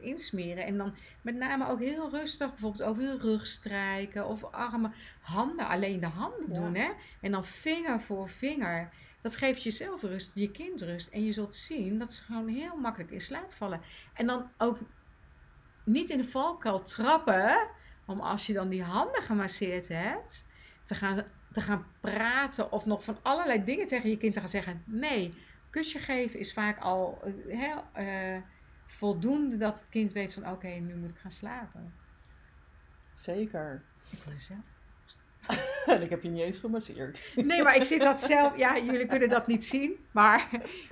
insmeren. 0.00 0.64
En 0.64 0.76
dan 0.76 0.94
met 1.22 1.34
name 1.34 1.68
ook 1.68 1.80
heel 1.80 2.10
rustig, 2.10 2.50
bijvoorbeeld 2.50 2.82
over 2.82 3.02
je 3.02 3.18
rug 3.18 3.46
strijken 3.46 4.26
of 4.26 4.44
armen. 4.44 4.92
Handen, 5.20 5.66
alleen 5.66 6.00
de 6.00 6.06
handen 6.06 6.52
doen, 6.52 6.74
hè. 6.74 6.90
En 7.20 7.30
dan 7.30 7.44
vinger 7.44 8.00
voor 8.00 8.28
vinger. 8.28 8.90
Dat 9.20 9.36
geeft 9.36 9.62
jezelf 9.62 10.02
rust, 10.02 10.30
je 10.34 10.50
kind 10.50 10.80
rust. 10.80 11.08
En 11.08 11.24
je 11.24 11.32
zult 11.32 11.54
zien 11.54 11.98
dat 11.98 12.12
ze 12.12 12.22
gewoon 12.22 12.48
heel 12.48 12.76
makkelijk 12.76 13.10
in 13.10 13.20
slaap 13.20 13.52
vallen. 13.52 13.80
En 14.14 14.26
dan 14.26 14.50
ook 14.58 14.78
niet 15.84 16.10
in 16.10 16.18
de 16.18 16.28
valkuil 16.28 16.82
trappen. 16.82 17.68
Om 18.06 18.20
als 18.20 18.46
je 18.46 18.52
dan 18.52 18.68
die 18.68 18.82
handen 18.82 19.22
gemasseerd 19.22 19.88
hebt, 19.88 20.44
te 20.84 20.94
gaan, 20.94 21.24
te 21.52 21.60
gaan 21.60 21.86
praten 22.00 22.72
of 22.72 22.86
nog 22.86 23.04
van 23.04 23.18
allerlei 23.22 23.64
dingen 23.64 23.86
tegen 23.86 24.10
je 24.10 24.16
kind 24.16 24.32
te 24.32 24.40
gaan 24.40 24.48
zeggen. 24.48 24.82
Nee, 24.86 25.34
kusje 25.70 25.98
geven 25.98 26.38
is 26.38 26.52
vaak 26.52 26.78
al 26.78 27.22
uh, 27.46 28.36
voldoende 28.86 29.56
dat 29.56 29.80
het 29.80 29.88
kind 29.88 30.12
weet 30.12 30.34
van 30.34 30.48
oké, 30.48 30.68
nu 30.68 30.94
moet 30.94 31.10
ik 31.10 31.18
gaan 31.18 31.30
slapen. 31.30 31.94
Zeker. 33.14 33.82
Ik 34.10 34.22
wil 34.24 34.38
zelf 34.38 34.69
en 35.86 36.02
ik 36.02 36.10
heb 36.10 36.22
je 36.22 36.28
niet 36.28 36.42
eens 36.42 36.58
gemasseerd. 36.58 37.22
Nee, 37.34 37.62
maar 37.62 37.76
ik 37.76 37.82
zit 37.82 38.00
dat 38.00 38.20
zelf. 38.20 38.56
Ja, 38.56 38.78
jullie 38.78 39.06
kunnen 39.06 39.28
dat 39.28 39.46
niet 39.46 39.64
zien. 39.64 39.96
Maar 40.10 40.48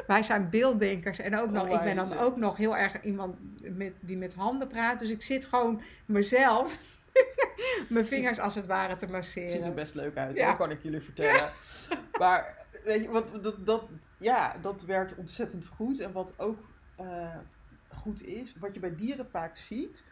wij 0.06 0.22
zijn 0.22 0.50
beelddenkers. 0.50 1.18
En 1.18 1.38
ook 1.38 1.50
nog, 1.50 1.68
oh, 1.68 1.74
ik 1.74 1.82
ben 1.82 1.96
dan 1.96 2.18
ook 2.18 2.36
nog 2.36 2.56
heel 2.56 2.76
erg 2.76 3.02
iemand 3.02 3.36
met, 3.60 3.92
die 4.00 4.16
met 4.16 4.34
handen 4.34 4.68
praat. 4.68 4.98
Dus 4.98 5.10
ik 5.10 5.22
zit 5.22 5.44
gewoon 5.44 5.82
mezelf. 6.06 6.76
mijn 7.88 8.06
vingers 8.06 8.38
als 8.38 8.54
het 8.54 8.66
ware 8.66 8.96
te 8.96 9.06
masseren. 9.06 9.48
Ziet 9.48 9.64
er 9.64 9.74
best 9.74 9.94
leuk 9.94 10.16
uit, 10.16 10.36
ja. 10.36 10.54
kan 10.54 10.70
ik 10.70 10.82
jullie 10.82 11.00
vertellen. 11.00 11.52
Maar 12.18 12.66
weet 12.84 13.02
je, 13.02 13.10
wat, 13.10 13.42
dat, 13.42 13.66
dat, 13.66 13.84
ja, 14.18 14.56
dat 14.60 14.82
werkt 14.84 15.14
ontzettend 15.14 15.66
goed. 15.66 16.00
En 16.00 16.12
wat 16.12 16.34
ook 16.36 16.58
uh, 17.00 17.36
goed 17.88 18.26
is, 18.26 18.54
wat 18.58 18.74
je 18.74 18.80
bij 18.80 18.94
dieren 18.94 19.26
vaak 19.30 19.56
ziet, 19.56 20.04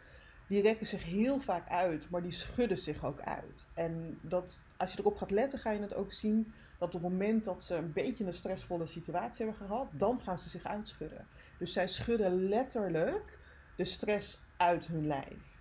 die 0.47 0.61
rekken 0.61 0.87
zich 0.87 1.03
heel 1.03 1.39
vaak 1.39 1.69
uit, 1.69 2.09
maar 2.09 2.21
die 2.21 2.31
schudden 2.31 2.77
zich 2.77 3.05
ook 3.05 3.19
uit. 3.19 3.67
En 3.73 4.19
dat, 4.21 4.65
als 4.77 4.93
je 4.93 4.99
erop 4.99 5.17
gaat 5.17 5.31
letten, 5.31 5.59
ga 5.59 5.71
je 5.71 5.81
het 5.81 5.95
ook 5.95 6.11
zien 6.11 6.53
dat 6.79 6.95
op 6.95 7.01
het 7.01 7.11
moment 7.11 7.43
dat 7.43 7.63
ze 7.63 7.75
een 7.75 7.93
beetje 7.93 8.25
een 8.25 8.33
stressvolle 8.33 8.85
situatie 8.85 9.45
hebben 9.45 9.67
gehad, 9.67 9.87
dan 9.91 10.21
gaan 10.21 10.37
ze 10.37 10.49
zich 10.49 10.63
uitschudden. 10.63 11.27
Dus 11.59 11.73
zij 11.73 11.87
schudden 11.87 12.49
letterlijk 12.49 13.39
de 13.75 13.85
stress 13.85 14.41
uit 14.57 14.87
hun 14.87 15.07
lijf. 15.07 15.55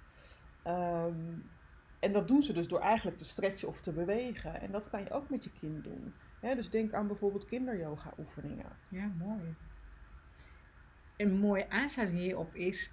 Ehm, 0.62 1.38
en 1.98 2.12
dat 2.12 2.28
doen 2.28 2.42
ze 2.42 2.52
dus 2.52 2.68
door 2.68 2.80
eigenlijk 2.80 3.16
te 3.16 3.24
stretchen 3.24 3.68
of 3.68 3.80
te 3.80 3.92
bewegen. 3.92 4.60
En 4.60 4.70
dat 4.70 4.90
kan 4.90 5.02
je 5.02 5.10
ook 5.10 5.30
met 5.30 5.44
je 5.44 5.50
kind 5.50 5.84
doen. 5.84 6.14
dus 6.40 6.70
denk 6.70 6.92
aan 6.92 7.06
bijvoorbeeld 7.06 7.44
kinderyoga 7.44 8.12
oefeningen. 8.18 8.76
Ja, 8.88 9.12
mooi. 9.18 9.54
Een 11.16 11.38
mooie 11.38 11.70
aansluiting 11.70 12.20
hierop 12.20 12.54
is 12.54 12.92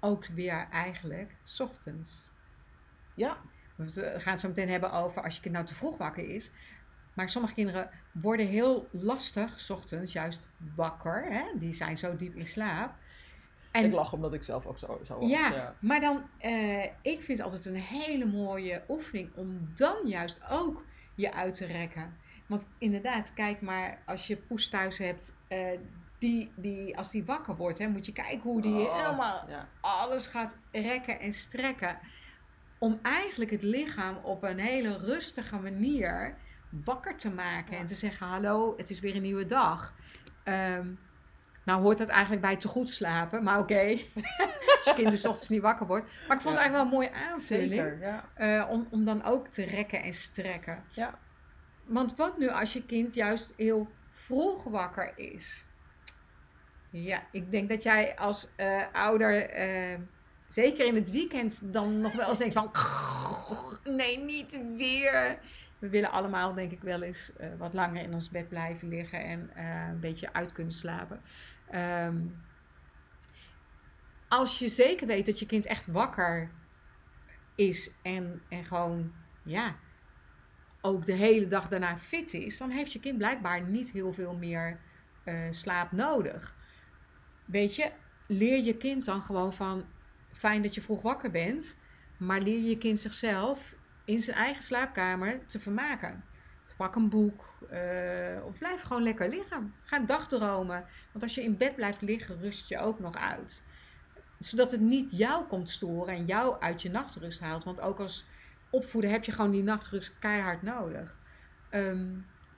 ook 0.00 0.26
weer 0.26 0.68
eigenlijk 0.70 1.34
s 1.44 1.60
ochtends. 1.60 2.30
Ja. 3.14 3.36
We 3.76 4.14
gaan 4.16 4.32
het 4.32 4.40
zo 4.40 4.48
meteen 4.48 4.68
hebben 4.68 4.92
over 4.92 5.22
als 5.22 5.34
je 5.34 5.40
kind 5.40 5.54
nou 5.54 5.66
te 5.66 5.74
vroeg 5.74 5.96
wakker 5.96 6.28
is. 6.28 6.50
Maar 7.14 7.28
sommige 7.28 7.54
kinderen 7.54 7.90
worden 8.12 8.46
heel 8.46 8.88
lastig 8.90 9.60
s 9.60 9.70
ochtends 9.70 10.12
juist 10.12 10.48
wakker. 10.74 11.24
Hè? 11.32 11.44
Die 11.58 11.72
zijn 11.72 11.98
zo 11.98 12.16
diep 12.16 12.34
in 12.34 12.46
slaap. 12.46 12.94
En, 13.70 13.84
ik 13.84 13.92
lach 13.92 14.12
omdat 14.12 14.34
ik 14.34 14.42
zelf 14.42 14.66
ook 14.66 14.78
zo, 14.78 15.00
zo 15.02 15.18
was. 15.18 15.30
Ja, 15.30 15.74
maar 15.78 16.00
dan, 16.00 16.22
uh, 16.42 16.84
ik 16.84 17.22
vind 17.22 17.38
het 17.38 17.40
altijd 17.40 17.64
een 17.64 17.74
hele 17.74 18.24
mooie 18.24 18.82
oefening 18.88 19.30
om 19.34 19.70
dan 19.74 19.96
juist 20.04 20.40
ook 20.50 20.84
je 21.14 21.32
uit 21.32 21.54
te 21.54 21.66
rekken. 21.66 22.16
Want 22.46 22.66
inderdaad, 22.78 23.34
kijk 23.34 23.60
maar, 23.60 24.02
als 24.06 24.26
je 24.26 24.36
poes 24.36 24.68
thuis 24.68 24.98
hebt, 24.98 25.34
uh, 25.48 25.78
die, 26.18 26.52
die, 26.54 26.96
als 26.96 27.10
die 27.10 27.24
wakker 27.24 27.56
wordt, 27.56 27.78
hè, 27.78 27.88
moet 27.88 28.06
je 28.06 28.12
kijken 28.12 28.40
hoe 28.40 28.60
die 28.62 28.80
oh, 28.80 28.96
helemaal 28.96 29.48
alles 29.80 30.26
gaat 30.26 30.56
rekken 30.72 31.20
en 31.20 31.32
strekken. 31.32 31.98
Om 32.78 32.98
eigenlijk 33.02 33.50
het 33.50 33.62
lichaam 33.62 34.16
op 34.22 34.42
een 34.42 34.58
hele 34.58 34.96
rustige 34.98 35.56
manier 35.58 36.36
wakker 36.70 37.16
te 37.16 37.30
maken. 37.30 37.78
En 37.78 37.86
te 37.86 37.94
zeggen, 37.94 38.26
hallo, 38.26 38.74
het 38.76 38.90
is 38.90 39.00
weer 39.00 39.16
een 39.16 39.22
nieuwe 39.22 39.46
dag. 39.46 39.94
Um, 40.44 40.98
Nou 41.64 41.80
hoort 41.82 41.98
dat 41.98 42.08
eigenlijk 42.08 42.42
bij 42.42 42.56
te 42.56 42.68
goed 42.68 42.90
slapen, 42.90 43.42
maar 43.42 43.58
oké. 43.58 43.98
Als 44.76 44.84
je 44.84 44.92
kind 44.94 45.10
dus 45.10 45.20
's 45.20 45.24
ochtends 45.24 45.48
niet 45.48 45.62
wakker 45.62 45.86
wordt. 45.86 46.06
Maar 46.28 46.36
ik 46.36 46.42
vond 46.42 46.54
het 46.56 46.64
eigenlijk 46.64 46.72
wel 46.72 46.82
een 46.82 47.08
mooie 47.08 47.30
aanvulling. 47.30 47.70
Zeker, 47.70 47.98
ja. 48.00 48.24
eh, 48.34 48.70
om, 48.70 48.86
om 48.90 49.04
dan 49.04 49.24
ook 49.24 49.48
te 49.48 49.64
rekken 49.64 50.02
en 50.02 50.12
strekken. 50.12 50.84
Ja. 50.88 51.18
Want 51.84 52.16
wat 52.16 52.38
nu 52.38 52.48
als 52.48 52.72
je 52.72 52.86
kind 52.86 53.14
juist 53.14 53.52
heel 53.56 53.88
vroeg 54.10 54.64
wakker 54.64 55.12
is? 55.18 55.64
Ja, 56.90 57.22
ik 57.30 57.50
denk 57.50 57.68
dat 57.68 57.82
jij 57.82 58.16
als 58.16 58.48
eh, 58.56 58.82
ouder, 58.92 59.48
eh, 59.50 59.98
zeker 60.48 60.86
in 60.86 60.94
het 60.94 61.10
weekend, 61.10 61.72
dan 61.72 62.00
nog 62.00 62.12
wel 62.12 62.28
eens 62.28 62.38
denkt 62.38 62.54
van... 62.54 62.70
Nee, 63.94 64.18
niet 64.18 64.58
weer. 64.76 65.38
We 65.78 65.88
willen 65.88 66.10
allemaal, 66.10 66.54
denk 66.54 66.72
ik, 66.72 66.82
wel 66.82 67.02
eens 67.02 67.32
eh, 67.36 67.48
wat 67.58 67.72
langer 67.72 68.02
in 68.02 68.14
ons 68.14 68.30
bed 68.30 68.48
blijven 68.48 68.88
liggen 68.88 69.24
en 69.24 69.50
een 69.90 70.00
beetje 70.00 70.32
uit 70.32 70.52
kunnen 70.52 70.72
slapen. 70.72 71.20
Ehm, 71.70 72.16
als 74.28 74.58
je 74.58 74.68
zeker 74.68 75.06
weet 75.06 75.26
dat 75.26 75.38
je 75.38 75.46
kind 75.46 75.66
echt 75.66 75.86
wakker 75.86 76.50
is 77.54 77.90
en, 78.02 78.42
en 78.48 78.64
gewoon, 78.64 79.12
ja, 79.42 79.76
ook 80.80 81.06
de 81.06 81.12
hele 81.12 81.48
dag 81.48 81.68
daarna 81.68 81.98
fit 81.98 82.34
is, 82.34 82.58
dan 82.58 82.70
heeft 82.70 82.92
je 82.92 83.00
kind 83.00 83.18
blijkbaar 83.18 83.62
niet 83.62 83.90
heel 83.90 84.12
veel 84.12 84.34
meer 84.34 84.78
slaap 85.50 85.92
nodig. 85.92 86.56
Weet 87.48 87.76
je, 87.76 87.90
leer 88.26 88.62
je 88.62 88.76
kind 88.76 89.04
dan 89.04 89.22
gewoon 89.22 89.54
van, 89.54 89.84
fijn 90.32 90.62
dat 90.62 90.74
je 90.74 90.82
vroeg 90.82 91.02
wakker 91.02 91.30
bent, 91.30 91.76
maar 92.16 92.40
leer 92.40 92.60
je 92.60 92.78
kind 92.78 93.00
zichzelf 93.00 93.74
in 94.04 94.20
zijn 94.20 94.36
eigen 94.36 94.62
slaapkamer 94.62 95.46
te 95.46 95.60
vermaken. 95.60 96.24
Pak 96.76 96.94
een 96.94 97.08
boek 97.08 97.44
eh, 97.70 98.44
of 98.44 98.58
blijf 98.58 98.82
gewoon 98.82 99.02
lekker 99.02 99.28
liggen. 99.28 99.74
Ga 99.82 99.98
dagdromen. 99.98 100.84
Want 101.12 101.24
als 101.24 101.34
je 101.34 101.42
in 101.42 101.56
bed 101.56 101.74
blijft 101.74 102.00
liggen, 102.00 102.40
rust 102.40 102.68
je 102.68 102.78
ook 102.78 102.98
nog 102.98 103.16
uit. 103.16 103.62
Zodat 104.38 104.70
het 104.70 104.80
niet 104.80 105.10
jou 105.10 105.46
komt 105.46 105.70
storen 105.70 106.14
en 106.14 106.24
jou 106.24 106.60
uit 106.60 106.82
je 106.82 106.90
nachtrust 106.90 107.40
haalt. 107.40 107.64
Want 107.64 107.80
ook 107.80 107.98
als 107.98 108.26
opvoeden 108.70 109.10
heb 109.10 109.24
je 109.24 109.32
gewoon 109.32 109.50
die 109.50 109.62
nachtrust 109.62 110.18
keihard 110.18 110.62
nodig. 110.62 111.16
Ehm, 111.70 112.06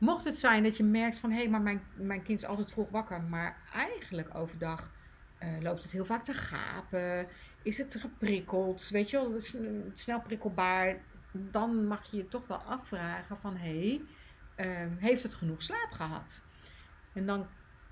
mocht 0.01 0.25
het 0.25 0.39
zijn 0.39 0.63
dat 0.63 0.77
je 0.77 0.85
merkt 0.85 1.19
van... 1.19 1.31
hé, 1.31 1.37
hey, 1.37 1.49
maar 1.49 1.61
mijn, 1.61 1.83
mijn 1.95 2.23
kind 2.23 2.39
is 2.39 2.45
altijd 2.45 2.73
vroeg 2.73 2.91
wakker... 2.91 3.23
maar 3.23 3.57
eigenlijk 3.73 4.35
overdag 4.35 4.91
eh, 5.39 5.49
loopt 5.61 5.83
het 5.83 5.93
heel 5.93 6.05
vaak 6.05 6.25
te 6.25 6.35
gapen... 6.35 7.27
is 7.63 7.79
het 7.79 7.97
geprikkeld, 7.99 8.89
weet 8.89 9.11
je 9.11 9.17
wel, 9.17 9.41
snel 9.93 10.21
prikkelbaar... 10.21 10.97
dan 11.33 11.87
mag 11.87 12.11
je 12.11 12.17
je 12.17 12.29
toch 12.29 12.47
wel 12.47 12.59
afvragen 12.59 13.37
van... 13.37 13.57
hé, 13.57 13.79
hey, 13.79 14.03
ehm, 14.67 14.97
heeft 14.97 15.23
het 15.23 15.35
genoeg 15.35 15.63
slaap 15.63 15.91
gehad? 15.91 16.43
En 17.13 17.27
dan 17.27 17.47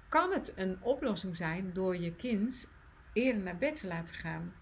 kan 0.09 0.33
het 0.33 0.53
een 0.57 0.77
oplossing 0.81 1.37
zijn 1.37 1.71
door 1.73 1.97
je 1.97 2.15
kind 2.15 2.69
eerder 3.13 3.43
naar 3.43 3.59
bed 3.59 3.79
te 3.81 3.87
laten 3.87 4.15
gaan. 4.15 4.53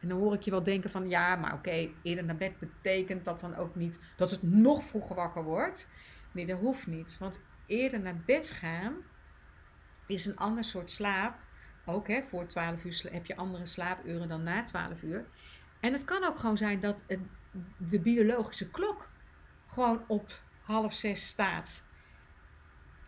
En 0.00 0.08
dan 0.08 0.18
hoor 0.18 0.34
ik 0.34 0.42
je 0.42 0.50
wel 0.50 0.62
denken 0.62 0.90
van 0.90 1.08
ja, 1.08 1.36
maar 1.36 1.54
oké, 1.54 1.88
eerder 2.02 2.24
naar 2.24 2.36
bed 2.36 2.58
betekent 2.58 3.24
dat 3.24 3.40
dan 3.40 3.56
ook 3.56 3.74
niet 3.74 3.98
dat 4.16 4.30
het 4.30 4.42
nog 4.42 4.84
vroeger 4.84 5.16
wakker 5.16 5.44
wordt. 5.44 5.88
Nee, 6.32 6.46
dat 6.46 6.58
hoeft 6.58 6.86
niet. 6.86 7.18
Want 7.18 7.40
eerder 7.66 8.00
naar 8.00 8.16
bed 8.26 8.50
gaan 8.50 8.94
is 10.06 10.26
een 10.26 10.36
ander 10.36 10.64
soort 10.64 10.90
slaap. 10.90 11.38
Ook 11.84 12.08
hè, 12.08 12.22
voor 12.22 12.46
12 12.46 12.84
uur 12.84 13.08
heb 13.12 13.26
je 13.26 13.36
andere 13.36 13.66
slaapuren 13.66 14.28
dan 14.28 14.42
na 14.42 14.62
12 14.62 15.02
uur. 15.02 15.26
En 15.80 15.92
het 15.92 16.04
kan 16.04 16.24
ook 16.24 16.38
gewoon 16.38 16.56
zijn 16.56 16.80
dat 16.80 17.04
de 17.76 18.00
biologische 18.00 18.70
klok 18.70 19.06
gewoon 19.66 20.04
op 20.06 20.42
half 20.62 20.92
zes 20.92 21.26
staat. 21.26 21.84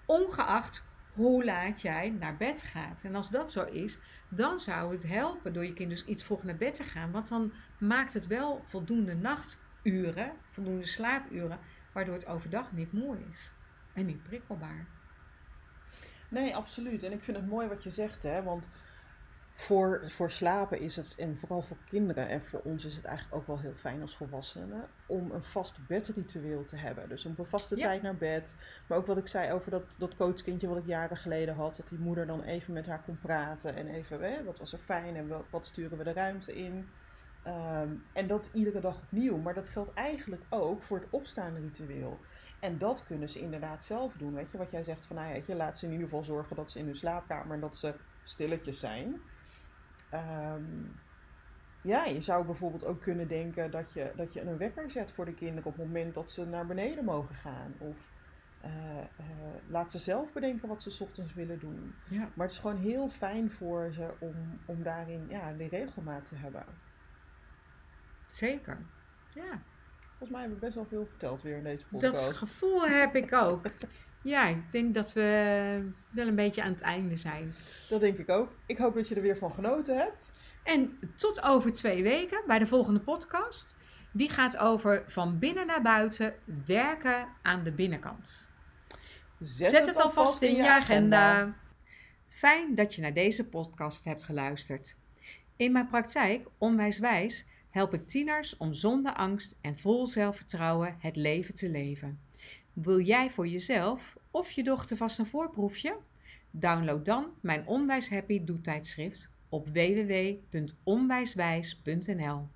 Ongeacht 0.07 0.85
hoe 1.13 1.45
laat 1.45 1.81
jij 1.81 2.11
naar 2.11 2.37
bed 2.37 2.63
gaat. 2.63 3.05
En 3.05 3.15
als 3.15 3.31
dat 3.31 3.53
zo 3.53 3.65
is, 3.65 3.99
dan 4.29 4.61
zou 4.61 4.93
het 4.93 5.03
helpen 5.03 5.53
door 5.53 5.65
je 5.65 5.73
kind 5.73 5.91
dus 5.91 6.05
iets 6.05 6.25
vroeg 6.25 6.43
naar 6.43 6.57
bed 6.57 6.75
te 6.75 6.85
gaan. 6.85 7.11
Want 7.11 7.29
dan 7.29 7.53
maakt 7.79 8.15
het 8.15 8.27
wel 8.27 8.63
voldoende 8.67 9.15
nachturen, 9.15 10.33
voldoende 10.51 10.87
slaapuren, 10.87 11.59
waardoor 11.95 12.15
het 12.15 12.27
overdag 12.27 12.73
niet 12.73 12.93
mooi 12.93 13.27
is. 13.33 13.51
En 13.93 14.07
niet 14.07 14.23
prikkelbaar. 14.23 14.87
Nee, 16.29 16.57
absoluut. 16.57 17.03
En 17.03 17.13
ik 17.13 17.23
vind 17.23 17.37
het 17.37 17.47
mooi 17.47 17.69
wat 17.69 17.85
je 17.85 17.91
zegt, 17.91 18.23
hè. 18.23 18.43
Want 18.43 18.69
voor, 19.53 20.03
voor 20.11 20.31
slapen 20.31 20.81
is 20.81 20.97
het, 20.97 21.15
en 21.15 21.39
vooral 21.39 21.63
voor 21.63 21.77
kinderen 21.85 22.29
en 22.29 22.43
voor 22.43 22.61
ons 22.61 22.85
is 22.85 22.97
het 22.97 23.05
eigenlijk 23.05 23.37
ook 23.37 23.47
wel 23.47 23.61
heel 23.61 23.75
fijn 23.75 24.01
als 24.03 24.17
volwassenen, 24.17 24.89
om 25.07 25.31
een 25.31 25.43
vast 25.45 25.87
bedritueel 25.87 26.65
te 26.65 26.77
hebben. 26.77 27.09
Dus 27.09 27.25
een 27.25 27.37
vaste 27.41 27.77
Ja. 27.77 27.83
tijd 27.83 28.03
naar 28.03 28.17
bed. 28.17 28.57
Maar 28.87 28.99
ook 28.99 29.07
wat 29.07 29.17
ik 29.19 29.27
zei 29.27 29.53
over 29.53 29.71
dat, 29.71 29.95
dat 29.99 30.17
coachkindje 30.17 30.69
wat 30.69 30.77
ik 30.77 30.87
jaren 30.87 31.17
geleden 31.17 31.55
had, 31.55 31.77
dat 31.77 31.89
die 31.89 31.99
moeder 31.99 32.27
dan 32.27 32.43
even 32.43 32.73
met 32.73 32.87
haar 32.87 33.03
kon 33.03 33.19
praten 33.19 33.75
en 33.77 33.87
even, 33.87 34.21
hè, 34.21 34.45
wat 34.45 34.59
was 34.59 34.73
er 34.73 34.79
fijn 34.79 35.17
en 35.17 35.29
wat, 35.29 35.45
wat 35.51 35.67
sturen 35.67 35.99
we 35.99 36.05
de 36.05 36.13
ruimte 36.13 36.55
in. 36.55 36.89
Ehm, 37.45 37.89
en 38.13 38.27
dat 38.27 38.51
iedere 38.53 38.81
dag 38.81 38.97
opnieuw. 38.97 39.37
Maar 39.37 39.55
dat 39.55 39.69
geldt 39.69 39.95
eigenlijk 39.95 40.43
ook 40.49 40.83
voor 40.83 40.99
het 40.99 41.11
opstaande 41.11 41.61
ritueel. 41.61 42.19
En 42.61 42.79
dat 42.79 43.05
kunnen 43.05 43.29
ze 43.29 43.41
inderdaad 43.41 43.85
zelf 43.85 44.13
doen. 44.13 44.35
Weet 44.35 44.51
je, 44.51 44.59
wat 44.59 44.71
jij 44.71 44.83
zegt 44.83 45.07
van, 45.07 45.17
nou 45.17 45.35
ja, 45.35 45.43
je, 45.47 45.55
laat 45.55 45.79
ze 45.79 45.87
in 45.87 45.93
ieder 45.93 46.07
geval 46.07 46.25
zorgen 46.25 46.57
dat 46.57 46.71
ze 46.71 46.79
in 46.79 46.85
hun 46.85 46.97
slaapkamer, 46.97 47.61
dat 47.61 47.77
ze 47.77 47.95
stilletjes 48.23 48.81
zijn. 48.81 49.21
Ehm, 50.11 50.63
ja, 51.83 52.05
je 52.05 52.21
zou 52.21 52.45
bijvoorbeeld 52.45 52.85
ook 52.85 53.01
kunnen 53.01 53.29
denken 53.29 53.71
dat 53.71 53.93
je, 53.93 54.13
dat 54.17 54.33
je 54.33 54.41
een 54.41 54.57
wekker 54.57 54.91
zet 54.91 55.13
voor 55.13 55.25
de 55.25 55.35
kinderen 55.35 55.65
op 55.65 55.77
het 55.77 55.87
moment 55.87 56.15
dat 56.15 56.33
ze 56.33 56.47
naar 56.47 56.67
beneden 56.67 57.05
mogen 57.05 57.35
gaan. 57.35 57.75
Of 57.79 57.97
eh, 58.61 58.99
eh, 58.99 59.07
laat 59.69 59.91
ze 59.91 59.99
zelf 59.99 60.33
bedenken 60.33 60.69
wat 60.69 60.83
ze 60.83 60.91
's 60.91 61.01
ochtends 61.01 61.35
willen 61.35 61.59
doen. 61.59 61.95
Ja. 62.09 62.29
Maar 62.35 62.47
het 62.47 62.51
is 62.51 62.59
gewoon 62.59 62.77
heel 62.77 63.09
fijn 63.09 63.51
voor 63.51 63.93
ze 63.93 64.15
om, 64.19 64.61
om 64.65 64.83
daarin 64.83 65.27
ja, 65.29 65.53
die 65.53 65.69
regelmaat 65.69 66.25
te 66.25 66.37
hebben. 66.37 66.65
Zeker. 68.35 68.79
Ja, 69.35 69.63
Volgens 70.09 70.31
mij 70.31 70.41
hebben 70.41 70.59
we 70.59 70.65
best 70.65 70.75
wel 70.75 70.87
veel 70.87 71.07
verteld 71.07 71.43
weer 71.43 71.57
in 71.57 71.63
deze 71.63 71.85
podcast. 71.87 72.25
dat 72.25 72.37
gevoel 72.37 72.87
heb 72.87 73.17
ik 73.17 73.33
ook. 73.33 73.65
Ja, 74.23 74.47
ik 74.47 74.73
denk 74.73 74.95
dat 74.95 75.13
we 75.13 75.93
wel 76.11 76.27
een 76.27 76.35
beetje 76.35 76.63
aan 76.63 76.73
het 76.73 76.81
einde 76.81 77.17
zijn. 77.17 77.55
Dat 77.89 78.01
denk 78.01 78.19
ik 78.19 78.29
ook. 78.31 78.53
Ik 78.67 78.79
hoop 78.79 78.95
dat 78.95 79.09
je 79.09 79.15
er 79.15 79.23
weer 79.23 79.37
van 79.37 79.55
genoten 79.55 79.97
hebt. 79.97 80.33
En 80.63 80.99
tot 81.17 81.43
over 81.43 81.73
twee 81.73 82.03
weken 82.03 82.43
bij 82.47 82.59
de 82.59 82.67
volgende 82.67 83.01
podcast. 83.01 83.77
Die 84.13 84.29
gaat 84.29 84.57
over 84.57 85.03
van 85.07 85.39
binnen 85.39 85.67
naar 85.67 85.83
buiten 85.83 86.35
werken 86.67 87.29
aan 87.43 87.65
de 87.65 87.73
binnenkant. 87.73 88.49
Zet, 89.39 89.87
het 89.87 90.01
alvast 90.01 90.43
in 90.43 90.55
je 90.55 90.71
agenda. 90.71 91.55
Fijn 92.29 92.75
dat 92.75 92.95
je 92.95 93.01
naar 93.01 93.15
deze 93.15 93.49
podcast 93.49 94.05
hebt 94.05 94.25
geluisterd. 94.25 94.97
In 95.57 95.73
mijn 95.73 95.89
praktijk, 95.89 96.47
Onwijswijs, 96.59 97.47
help 97.75 97.95
ik 97.95 98.07
tieners 98.07 98.57
om 98.57 98.75
zonder 98.75 99.13
angst 99.13 99.59
en 99.61 99.79
vol 99.79 100.07
zelfvertrouwen 100.07 100.97
het 100.99 101.17
leven 101.17 101.55
te 101.55 101.71
leven. 101.71 102.21
Wil 102.73 103.01
jij 103.01 103.31
voor 103.31 103.49
jezelf 103.49 104.17
of 104.31 104.51
je 104.51 104.63
dochter 104.63 104.97
vast 104.97 105.19
een 105.19 105.27
voorproefje? 105.27 105.97
Download 106.51 107.05
dan 107.05 107.27
mijn 107.41 107.67
Onwijs 107.67 108.11
Happy 108.11 108.45
doetijdschrift 108.45 109.31
op 109.49 109.69
www.onwijswijs.nl. 109.69 112.49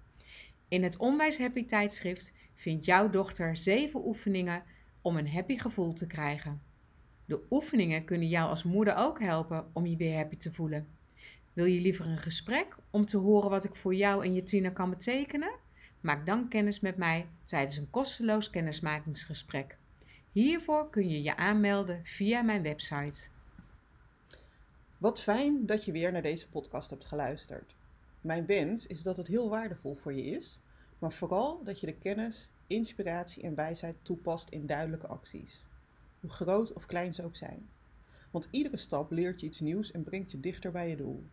In 0.69 0.83
het 0.83 0.97
Onwijs 0.97 1.39
Happy 1.39 1.67
tijdschrift 1.67 2.33
vindt 2.55 2.85
jouw 2.85 3.11
dochter 3.11 3.57
7 3.57 4.07
oefeningen 4.07 4.63
om 5.03 5.17
een 5.17 5.29
happy 5.29 5.59
gevoel 5.59 5.93
te 5.93 6.07
krijgen. 6.07 6.63
De 7.25 7.41
oefeningen 7.51 8.05
kunnen 8.05 8.29
jou 8.29 8.49
als 8.49 8.63
moeder 8.63 8.97
ook 8.97 9.21
helpen 9.21 9.71
om 9.73 9.87
je 9.87 9.97
weer 9.97 10.17
happy 10.17 10.37
te 10.37 10.53
voelen. 10.53 10.98
Wil 11.59 11.67
je 11.67 11.81
liever 11.81 12.07
een 12.07 12.19
gesprek 12.19 12.77
om 12.91 13.07
te 13.07 13.17
horen 13.17 13.51
wat 13.51 13.65
ik 13.65 13.75
voor 13.75 13.95
jou 13.95 14.25
en 14.25 14.35
je 14.35 14.43
tiener 14.43 14.73
kan 14.73 14.91
betekenen? 14.91 15.53
Maak 16.01 16.27
dan 16.27 16.49
kennis 16.49 16.81
met 16.81 16.97
mij 16.97 17.27
tijdens 17.45 17.77
een 17.77 17.91
kosteloos 17.91 18.51
kennismakingsgesprek. 18.51 19.79
Hiervoor 20.33 20.91
kun 20.91 21.09
je 21.09 21.23
je 21.23 21.37
aanmelden 21.37 22.01
via 22.05 22.43
mijn 22.43 22.63
website. 22.63 23.29
Wat 24.99 25.21
fijn 25.21 25.67
dat 25.67 25.85
je 25.85 25.93
weer 25.93 26.13
naar 26.13 26.23
deze 26.23 26.49
podcast 26.49 26.91
hebt 26.91 27.05
geluisterd. 27.05 27.75
Mijn 28.21 28.47
wens 28.47 28.87
is 28.87 29.03
dat 29.03 29.17
het 29.17 29.27
heel 29.27 29.49
waardevol 29.49 29.95
voor 29.95 30.13
je 30.13 30.25
is, 30.25 30.61
maar 30.99 31.13
vooral 31.13 31.65
dat 31.65 31.81
je 31.81 31.87
de 31.87 31.99
kennis, 31.99 32.51
inspiratie 32.67 33.43
en 33.43 33.55
wijsheid 33.55 33.97
toepast 34.03 34.49
in 34.49 34.67
duidelijke 34.67 35.07
acties. 35.07 35.65
Hoe 36.21 36.31
groot 36.31 36.73
of 36.73 36.87
klein 36.87 37.15
ze 37.15 37.25
ook 37.25 37.37
zijn. 37.37 37.69
Want 38.31 38.49
iedere 38.51 38.77
stap 38.77 39.11
leert 39.11 39.41
je 39.41 39.47
iets 39.47 39.61
nieuws 39.61 39.91
en 39.91 40.03
brengt 40.03 40.31
je 40.31 40.41
dichter 40.41 40.71
bij 40.71 40.89
je 40.89 40.97
doel. 40.97 41.25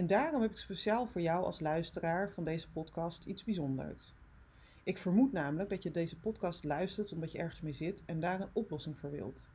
En 0.00 0.06
daarom 0.06 0.42
heb 0.42 0.50
ik 0.50 0.56
speciaal 0.56 1.06
voor 1.06 1.20
jou 1.20 1.44
als 1.44 1.60
luisteraar 1.60 2.30
van 2.30 2.44
deze 2.44 2.70
podcast 2.70 3.24
iets 3.24 3.44
bijzonders. 3.44 4.12
Ik 4.82 4.98
vermoed 4.98 5.32
namelijk 5.32 5.70
dat 5.70 5.82
je 5.82 5.90
deze 5.90 6.16
podcast 6.16 6.64
luistert 6.64 7.12
omdat 7.12 7.32
je 7.32 7.38
ergens 7.38 7.60
mee 7.60 7.72
zit 7.72 8.02
en 8.06 8.20
daar 8.20 8.40
een 8.40 8.48
oplossing 8.52 8.98
voor 8.98 9.10
wilt. 9.10 9.46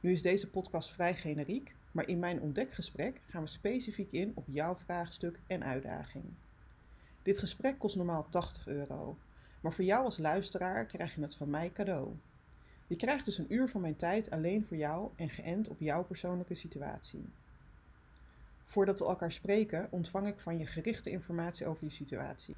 Nu 0.00 0.12
is 0.12 0.22
deze 0.22 0.50
podcast 0.50 0.90
vrij 0.90 1.14
generiek, 1.14 1.74
maar 1.92 2.08
in 2.08 2.18
mijn 2.18 2.40
ontdekgesprek 2.40 3.20
gaan 3.26 3.42
we 3.42 3.48
specifiek 3.48 4.12
in 4.12 4.32
op 4.34 4.44
jouw 4.46 4.74
vraagstuk 4.74 5.38
en 5.46 5.64
uitdaging. 5.64 6.24
Dit 7.22 7.38
gesprek 7.38 7.78
kost 7.78 7.96
normaal 7.96 8.26
80 8.28 8.66
euro, 8.66 9.18
maar 9.60 9.72
voor 9.72 9.84
jou 9.84 10.04
als 10.04 10.18
luisteraar 10.18 10.86
krijg 10.86 11.14
je 11.14 11.20
het 11.20 11.34
van 11.34 11.50
mij 11.50 11.72
cadeau. 11.72 12.08
Je 12.86 12.96
krijgt 12.96 13.24
dus 13.24 13.38
een 13.38 13.52
uur 13.52 13.68
van 13.68 13.80
mijn 13.80 13.96
tijd 13.96 14.30
alleen 14.30 14.64
voor 14.64 14.76
jou 14.76 15.10
en 15.16 15.28
geënt 15.28 15.68
op 15.68 15.80
jouw 15.80 16.04
persoonlijke 16.04 16.54
situatie. 16.54 17.24
Voordat 18.68 18.98
we 18.98 19.04
elkaar 19.04 19.32
spreken, 19.32 19.86
ontvang 19.90 20.26
ik 20.26 20.40
van 20.40 20.58
je 20.58 20.66
gerichte 20.66 21.10
informatie 21.10 21.66
over 21.66 21.84
je 21.84 21.90
situatie. 21.90 22.56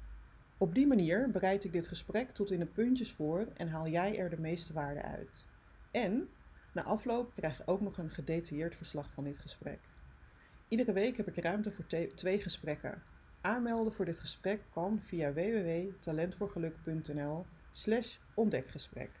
Op 0.57 0.75
die 0.75 0.87
manier 0.87 1.31
bereid 1.31 1.63
ik 1.63 1.71
dit 1.71 1.87
gesprek 1.87 2.31
tot 2.31 2.51
in 2.51 2.59
de 2.59 2.65
puntjes 2.65 3.11
voor 3.11 3.47
en 3.53 3.67
haal 3.67 3.87
jij 3.87 4.17
er 4.17 4.29
de 4.29 4.39
meeste 4.39 4.73
waarde 4.73 5.01
uit. 5.01 5.45
En 5.91 6.29
na 6.73 6.83
afloop 6.83 7.33
krijg 7.33 7.57
je 7.57 7.67
ook 7.67 7.81
nog 7.81 7.97
een 7.97 8.09
gedetailleerd 8.09 8.75
verslag 8.75 9.11
van 9.11 9.23
dit 9.23 9.37
gesprek. 9.37 9.79
Iedere 10.67 10.93
week 10.93 11.17
heb 11.17 11.27
ik 11.27 11.43
ruimte 11.43 11.71
voor 11.71 11.85
twee 12.15 12.41
gesprekken. 12.41 13.03
Aanmelden 13.41 13.93
voor 13.93 14.05
dit 14.05 14.19
gesprek 14.19 14.61
kan 14.73 15.01
via 15.01 15.33
www.talentvoorgeluk.nl 15.33 17.45
slash 17.71 18.17
ontdekgesprek. 18.33 19.20